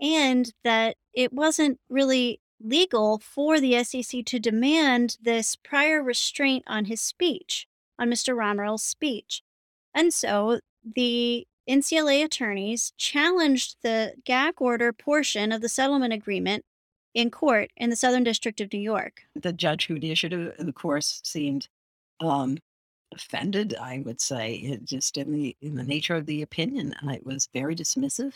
and 0.00 0.52
that 0.64 0.96
it 1.12 1.32
wasn't 1.32 1.80
really 1.88 2.40
legal 2.62 3.18
for 3.18 3.60
the 3.60 3.82
SEC 3.84 4.24
to 4.24 4.38
demand 4.38 5.16
this 5.20 5.56
prior 5.56 6.02
restraint 6.02 6.64
on 6.66 6.86
his 6.86 7.00
speech, 7.00 7.66
on 7.98 8.08
Mr. 8.08 8.34
Romeril's 8.34 8.82
speech. 8.82 9.42
And 9.94 10.12
so 10.12 10.60
the 10.94 11.46
NCLA 11.68 12.24
attorneys 12.24 12.92
challenged 12.96 13.76
the 13.82 14.14
gag 14.24 14.54
order 14.58 14.92
portion 14.92 15.52
of 15.52 15.60
the 15.60 15.68
settlement 15.68 16.12
agreement 16.12 16.64
in 17.16 17.30
court 17.30 17.70
in 17.76 17.88
the 17.88 17.96
Southern 17.96 18.22
District 18.22 18.60
of 18.60 18.72
New 18.72 18.78
York. 18.78 19.22
The 19.34 19.52
judge 19.52 19.86
who 19.86 19.96
issued 19.96 20.34
it, 20.34 20.58
of 20.58 20.74
course, 20.74 21.20
seemed 21.24 21.66
um, 22.20 22.58
offended. 23.12 23.74
I 23.80 24.02
would 24.04 24.20
say, 24.20 24.54
it 24.56 24.84
just 24.84 25.16
in 25.16 25.32
the 25.32 25.56
in 25.60 25.76
the 25.76 25.82
nature 25.82 26.14
of 26.14 26.26
the 26.26 26.42
opinion, 26.42 26.94
it 27.04 27.24
was 27.24 27.48
very 27.54 27.74
dismissive. 27.74 28.34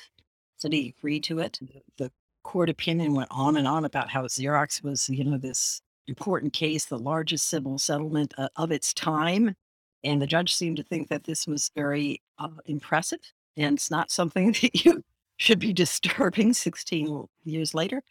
Said 0.57 0.73
he 0.73 0.95
agreed 0.99 1.25
to 1.25 1.39
it. 1.41 1.59
The 1.99 2.11
court 2.43 2.71
opinion 2.71 3.15
went 3.15 3.31
on 3.31 3.57
and 3.57 3.69
on 3.69 3.85
about 3.85 4.11
how 4.11 4.23
Xerox 4.25 4.83
was, 4.83 5.09
you 5.11 5.25
know, 5.25 5.37
this 5.37 5.83
important 6.09 6.55
case, 6.55 6.87
the 6.87 6.99
largest 6.99 7.49
civil 7.49 7.79
settlement 7.79 8.33
uh, 8.39 8.49
of 8.57 8.73
its 8.73 8.95
time. 8.95 9.55
And 10.03 10.23
the 10.23 10.27
judge 10.27 10.55
seemed 10.55 10.79
to 10.79 10.83
think 10.83 11.09
that 11.09 11.25
this 11.25 11.47
was 11.47 11.71
very 11.77 12.23
uh, 12.39 12.49
impressive 12.65 13.21
and 13.57 13.77
it's 13.77 13.91
not 13.91 14.11
something 14.11 14.53
that 14.63 14.85
you 14.85 15.05
should 15.37 15.59
be 15.59 15.73
disturbing 15.73 16.55
16 16.55 17.27
years 17.45 17.75
later. 17.75 18.03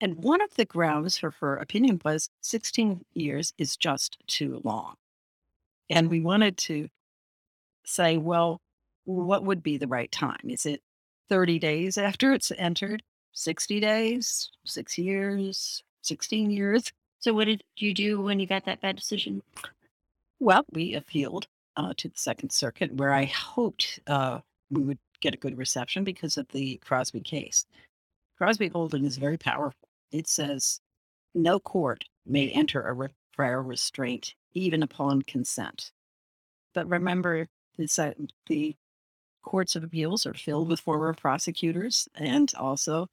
And 0.00 0.22
one 0.22 0.40
of 0.40 0.54
the 0.54 0.64
grounds 0.64 1.18
for 1.18 1.32
her 1.40 1.56
opinion 1.56 2.00
was 2.04 2.30
16 2.42 3.04
years 3.14 3.52
is 3.58 3.76
just 3.76 4.18
too 4.26 4.60
long. 4.64 4.94
And 5.90 6.08
we 6.08 6.20
wanted 6.20 6.56
to 6.58 6.88
say, 7.84 8.16
well, 8.16 8.60
what 9.04 9.44
would 9.44 9.62
be 9.62 9.76
the 9.76 9.86
right 9.86 10.10
time? 10.12 10.42
Is 10.44 10.66
it 10.66 10.82
30 11.28 11.58
days 11.58 11.98
after 11.98 12.32
it's 12.32 12.52
entered? 12.52 13.02
60 13.32 13.80
days, 13.80 14.50
six 14.64 14.98
years, 14.98 15.82
16 16.02 16.50
years. 16.50 16.92
So, 17.20 17.32
what 17.32 17.46
did 17.46 17.62
you 17.76 17.94
do 17.94 18.20
when 18.20 18.40
you 18.40 18.46
got 18.46 18.64
that 18.64 18.80
bad 18.80 18.96
decision? 18.96 19.42
Well, 20.40 20.64
we 20.72 20.94
appealed 20.94 21.46
uh, 21.76 21.94
to 21.96 22.08
the 22.08 22.18
Second 22.18 22.50
Circuit, 22.50 22.94
where 22.94 23.12
I 23.12 23.24
hoped 23.24 24.00
uh, 24.06 24.40
we 24.70 24.82
would 24.82 24.98
get 25.20 25.34
a 25.34 25.38
good 25.38 25.58
reception 25.58 26.04
because 26.04 26.36
of 26.36 26.48
the 26.48 26.76
Crosby 26.84 27.20
case. 27.20 27.66
Crosby 28.36 28.68
holding 28.68 29.04
is 29.04 29.16
very 29.16 29.36
powerful. 29.36 29.87
It 30.10 30.28
says 30.28 30.80
no 31.34 31.58
court 31.58 32.04
may 32.26 32.48
enter 32.50 32.80
a 32.80 33.08
prior 33.34 33.62
restraint 33.62 34.34
even 34.52 34.82
upon 34.82 35.22
consent. 35.22 35.92
But 36.74 36.88
remember, 36.88 37.48
uh, 37.78 38.10
the 38.46 38.76
courts 39.42 39.76
of 39.76 39.84
appeals 39.84 40.26
are 40.26 40.34
filled 40.34 40.68
with 40.68 40.80
former 40.80 41.14
prosecutors 41.14 42.08
and 42.14 42.52
also 42.56 43.08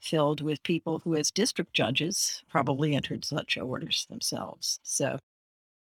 filled 0.00 0.40
with 0.40 0.62
people 0.62 1.00
who, 1.00 1.14
as 1.14 1.30
district 1.30 1.72
judges, 1.72 2.42
probably 2.48 2.94
entered 2.94 3.24
such 3.24 3.58
orders 3.58 4.06
themselves. 4.08 4.78
So 4.82 5.18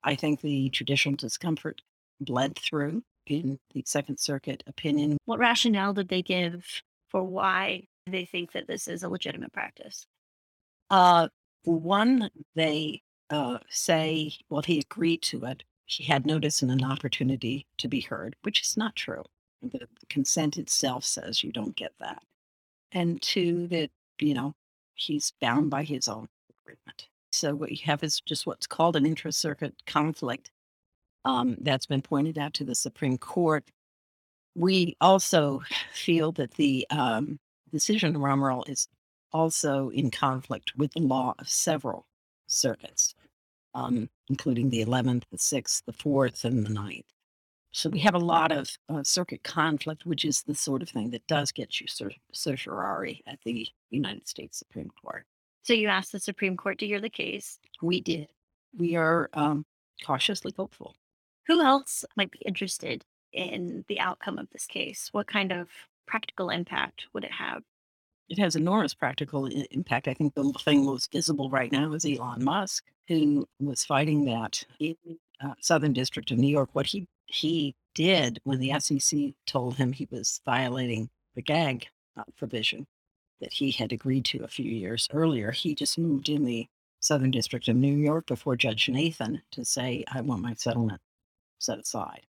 I 0.03 0.15
think 0.15 0.41
the 0.41 0.71
traditional 0.71 1.17
discomfort 1.17 1.83
bled 2.21 2.59
through 2.59 3.03
in 3.27 3.59
the 3.75 3.83
Second 3.87 4.19
Circuit 4.19 4.63
opinion. 4.67 5.17
What 5.25 5.39
rationale 5.39 5.93
did 5.95 6.09
they 6.09 6.23
give 6.23 6.83
for 7.09 7.23
why 7.23 7.87
they 8.07 8.25
think 8.25 8.53
that 8.53 8.67
this 8.67 8.89
is 8.89 9.03
a 9.03 9.09
legitimate 9.09 9.53
practice? 9.53 10.07
Uh, 10.91 11.29
one, 11.65 12.31
they 12.55 13.03
uh, 13.31 13.59
say, 13.69 14.33
well, 14.49 14.63
he 14.63 14.81
agreed 14.81 15.23
to 15.23 15.45
it. 15.45 15.63
He 15.87 16.05
had 16.05 16.27
notice 16.27 16.63
and 16.63 16.71
an 16.71 16.85
opportunity 16.85 17.67
to 17.79 17.89
be 17.89 18.01
heard, 18.01 18.37
which 18.43 18.63
is 18.63 18.77
not 18.77 18.97
true. 18.97 19.25
The 19.63 19.87
consent 20.09 20.57
itself 20.57 21.05
says 21.05 21.45
you 21.45 21.53
don't 21.53 21.77
get 21.77 21.93
that. 22.01 22.23
And 22.93 23.21
two, 23.21 23.67
that 23.69 23.91
you 24.21 24.35
know, 24.35 24.55
he's 24.95 25.33
bound 25.41 25.71
by 25.71 25.85
his 25.85 26.09
own 26.09 26.29
agreement. 26.63 27.09
So 27.33 27.55
what 27.55 27.71
you 27.71 27.79
have 27.85 28.03
is 28.03 28.21
just 28.21 28.47
what's 28.47 28.67
called 28.67 28.97
an 28.97 29.07
intra-circuit 29.07 29.75
conflict 29.87 30.51
um, 31.25 31.57
that's 31.61 31.87
been 31.87 32.03
pointed 32.03 32.39
out 32.39 32.55
to 32.55 32.65
the 32.65 32.75
Supreme 32.75 33.19
Court. 33.19 33.65
We 34.57 34.97
also 35.01 35.63
feel 35.93 36.33
that 36.33 36.53
the 36.53 36.87
um, 36.91 37.39
decision 37.71 38.17
of 38.17 38.23
Romeril 38.23 38.69
is 38.69 38.89
also 39.33 39.91
in 39.91 40.11
conflict 40.11 40.73
with 40.77 40.93
the 40.93 41.01
law 41.01 41.35
of 41.39 41.49
several 41.49 42.07
circuits, 42.47 43.15
um, 43.75 44.09
including 44.29 44.71
the 44.71 44.85
11th, 44.85 45.25
the 45.31 45.39
6th, 45.39 45.85
the 45.85 45.93
4th, 45.93 46.45
and 46.45 46.67
the 46.67 46.71
9th. 46.71 47.05
So 47.73 47.89
we 47.89 48.01
have 48.01 48.15
a 48.15 48.19
lot 48.19 48.51
of 48.51 48.69
uh, 48.89 49.05
circuit 49.05 49.45
conflict, 49.45 50.05
which 50.05 50.25
is 50.25 50.43
the 50.43 50.55
sort 50.55 50.83
of 50.83 50.89
thing 50.89 51.11
that 51.11 51.27
does 51.29 51.53
get 51.53 51.81
you 51.81 51.87
cer- 51.87 52.11
certiorari 52.33 53.23
at 53.27 53.39
the 53.45 53.69
United 53.91 54.27
States 54.27 54.59
Supreme 54.59 54.91
Court. 55.01 55.25
So 55.63 55.73
you 55.73 55.89
asked 55.89 56.11
the 56.11 56.19
Supreme 56.19 56.57
Court 56.57 56.79
to 56.79 56.87
hear 56.87 57.01
the 57.01 57.11
case. 57.11 57.59
We 57.81 58.01
did. 58.01 58.29
We 58.77 58.97
are 58.97 59.31
um, 59.35 59.65
cautiously 60.05 60.53
hopeful. 60.57 60.97
Who 61.47 61.61
else 61.63 62.05
might 62.17 62.31
be 62.31 62.41
interested 62.45 63.05
in 63.33 63.85
the 63.89 64.01
outcome 64.01 64.39
of 64.39 64.49
this 64.51 64.67
case? 64.67 65.09
What 65.13 65.29
kind 65.29 65.53
of 65.53 65.69
practical 66.07 66.51
impact 66.51 67.07
would 67.13 67.25
it 67.25 67.33
have? 67.33 67.63
It 68.31 68.39
has 68.39 68.55
enormous 68.55 68.95
practical 68.95 69.47
impact. 69.47 70.07
I 70.07 70.15
think 70.15 70.35
the 70.35 70.53
thing 70.65 70.85
most 70.87 71.11
visible 71.11 71.51
right 71.51 71.71
now 71.73 71.93
is 71.95 72.07
Elon 72.07 72.45
Musk, 72.45 72.85
who 73.09 73.45
was 73.59 73.85
fighting 73.85 74.25
that 74.27 74.65
in 74.79 74.95
uh, 75.41 75.55
Southern 75.61 75.93
District 75.93 76.31
of 76.31 76.39
New 76.39 76.49
York. 76.49 76.71
What 76.73 76.87
he 76.87 77.09
he 77.27 77.75
did 77.95 78.39
when 78.45 78.61
the 78.61 78.79
SEC 78.79 79.35
told 79.47 79.77
him 79.77 79.93
he 79.93 80.07
was 80.13 80.41
violating 80.45 81.11
the 81.35 81.43
gag 81.43 81.89
uh, 82.17 82.23
provision 82.37 82.87
that 83.41 83.53
he 83.53 83.73
had 83.73 83.93
agreed 83.93 84.25
to 84.27 84.45
a 84.45 84.49
few 84.49 84.71
years 84.71 85.09
earlier, 85.13 85.51
he 85.51 85.75
just 85.75 85.99
moved 85.99 86.29
in 86.29 86.45
the 86.45 86.69
Southern 87.01 87.33
District 87.33 87.67
of 87.67 87.77
New 87.77 87.97
York 87.97 88.27
before 88.27 88.55
Judge 88.55 88.89
Nathan 88.89 89.43
to 89.51 89.65
say, 89.65 90.05
"I 90.07 90.21
want 90.21 90.43
my 90.43 90.55
settlement 90.55 91.01
set 91.59 91.81
aside," 91.81 92.27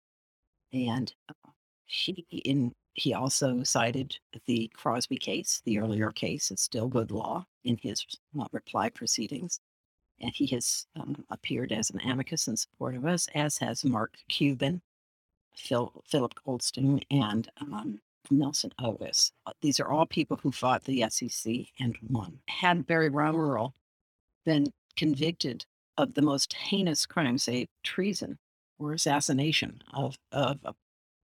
and 0.74 1.14
uh, 1.30 1.50
he 1.86 2.26
in 2.44 2.74
he 2.96 3.12
also 3.12 3.62
cited 3.62 4.18
the 4.46 4.70
Crosby 4.74 5.18
case, 5.18 5.62
the 5.64 5.78
earlier 5.78 6.10
case. 6.10 6.50
It's 6.50 6.62
still 6.62 6.88
good 6.88 7.10
law 7.10 7.46
in 7.62 7.76
his 7.76 8.04
reply 8.52 8.88
proceedings. 8.88 9.60
And 10.18 10.32
he 10.34 10.46
has 10.48 10.86
um, 10.98 11.24
appeared 11.30 11.72
as 11.72 11.90
an 11.90 12.00
amicus 12.00 12.48
in 12.48 12.56
support 12.56 12.94
of 12.96 13.04
us, 13.04 13.28
as 13.34 13.58
has 13.58 13.84
Mark 13.84 14.14
Cuban, 14.30 14.80
Phil, 15.54 15.92
Philip 16.06 16.34
Goldstein, 16.42 17.02
and 17.10 17.50
um, 17.60 18.00
Nelson 18.30 18.72
Obus. 18.80 19.30
Uh, 19.44 19.52
These 19.60 19.78
are 19.78 19.88
all 19.90 20.06
people 20.06 20.38
who 20.42 20.50
fought 20.50 20.84
the 20.84 21.04
SEC 21.10 21.54
and 21.78 21.98
won. 22.08 22.38
Had 22.48 22.86
Barry 22.86 23.10
Romeril 23.10 23.72
been 24.46 24.72
convicted 24.96 25.66
of 25.98 26.14
the 26.14 26.22
most 26.22 26.54
heinous 26.54 27.04
crime, 27.04 27.36
say 27.36 27.68
treason 27.82 28.38
or 28.78 28.94
assassination 28.94 29.82
of, 29.92 30.16
of 30.32 30.58
a 30.64 30.74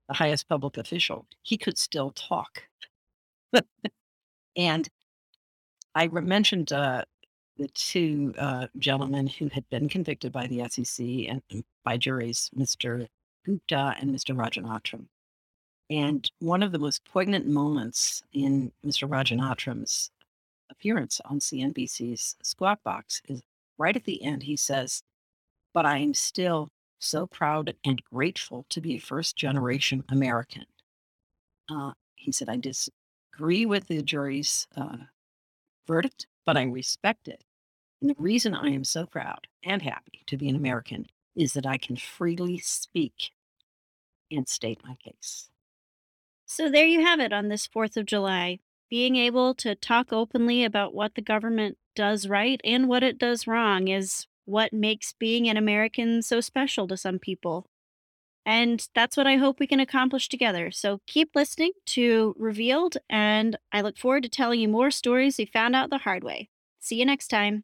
the 0.07 0.15
highest 0.15 0.47
public 0.49 0.77
official, 0.77 1.25
he 1.41 1.57
could 1.57 1.77
still 1.77 2.11
talk. 2.11 2.63
and 4.55 4.89
I 5.95 6.07
mentioned 6.07 6.73
uh, 6.73 7.05
the 7.57 7.67
two 7.69 8.33
uh, 8.37 8.67
gentlemen 8.77 9.27
who 9.27 9.47
had 9.49 9.69
been 9.69 9.89
convicted 9.89 10.31
by 10.31 10.47
the 10.47 10.67
SEC 10.69 11.05
and 11.05 11.41
by 11.83 11.97
juries, 11.97 12.49
Mr. 12.57 13.07
Gupta 13.45 13.95
and 13.99 14.13
Mr. 14.13 14.35
Rajaratnam. 14.35 15.05
And 15.89 16.29
one 16.39 16.63
of 16.63 16.71
the 16.71 16.79
most 16.79 17.03
poignant 17.05 17.45
moments 17.45 18.23
in 18.31 18.71
Mr. 18.85 19.07
Rajaratnam's 19.07 20.11
appearance 20.71 21.21
on 21.25 21.39
CNBC's 21.39 22.35
Squawk 22.41 22.79
Box 22.83 23.21
is 23.27 23.43
right 23.77 23.95
at 23.95 24.05
the 24.05 24.23
end. 24.23 24.43
He 24.43 24.55
says, 24.55 25.03
But 25.73 25.85
I 25.85 25.97
am 25.97 26.13
still 26.13 26.69
so 27.03 27.27
proud 27.27 27.75
and 27.85 28.03
grateful 28.11 28.65
to 28.69 28.81
be 28.81 28.95
a 28.95 28.99
first 28.99 29.35
generation 29.35 30.03
American. 30.09 30.65
Uh, 31.69 31.91
he 32.15 32.31
said, 32.31 32.49
I 32.49 32.57
disagree 32.57 33.65
with 33.65 33.87
the 33.87 34.01
jury's 34.01 34.67
uh, 34.75 34.97
verdict, 35.87 36.27
but 36.45 36.57
I 36.57 36.63
respect 36.63 37.27
it. 37.27 37.43
And 38.01 38.09
the 38.09 38.15
reason 38.17 38.53
I 38.53 38.69
am 38.69 38.83
so 38.83 39.05
proud 39.05 39.47
and 39.63 39.81
happy 39.81 40.23
to 40.27 40.37
be 40.37 40.49
an 40.49 40.55
American 40.55 41.07
is 41.35 41.53
that 41.53 41.65
I 41.65 41.77
can 41.77 41.95
freely 41.95 42.57
speak 42.59 43.31
and 44.29 44.47
state 44.47 44.81
my 44.85 44.95
case. 44.95 45.49
So 46.45 46.69
there 46.69 46.85
you 46.85 47.01
have 47.01 47.19
it 47.19 47.33
on 47.33 47.47
this 47.47 47.67
4th 47.67 47.97
of 47.97 48.05
July. 48.05 48.59
Being 48.89 49.15
able 49.15 49.55
to 49.55 49.73
talk 49.73 50.13
openly 50.13 50.63
about 50.63 50.93
what 50.93 51.15
the 51.15 51.21
government 51.21 51.77
does 51.95 52.27
right 52.27 52.61
and 52.63 52.87
what 52.87 53.03
it 53.03 53.17
does 53.17 53.47
wrong 53.47 53.87
is 53.87 54.27
what 54.45 54.73
makes 54.73 55.13
being 55.13 55.47
an 55.49 55.57
American 55.57 56.21
so 56.21 56.41
special 56.41 56.87
to 56.87 56.97
some 56.97 57.19
people. 57.19 57.67
And 58.45 58.87
that's 58.93 59.15
what 59.15 59.27
I 59.27 59.37
hope 59.37 59.59
we 59.59 59.67
can 59.67 59.79
accomplish 59.79 60.27
together. 60.27 60.69
So 60.71 60.99
keep 61.07 61.31
listening 61.35 61.71
to 61.87 62.35
Revealed, 62.37 62.97
and 63.09 63.57
I 63.71 63.81
look 63.81 63.97
forward 63.97 64.23
to 64.23 64.29
telling 64.29 64.59
you 64.59 64.67
more 64.67 64.91
stories 64.91 65.37
we 65.37 65.45
found 65.45 65.75
out 65.75 65.89
the 65.89 65.99
hard 65.99 66.23
way. 66.23 66.49
See 66.79 66.97
you 66.97 67.05
next 67.05 67.29
time. 67.29 67.63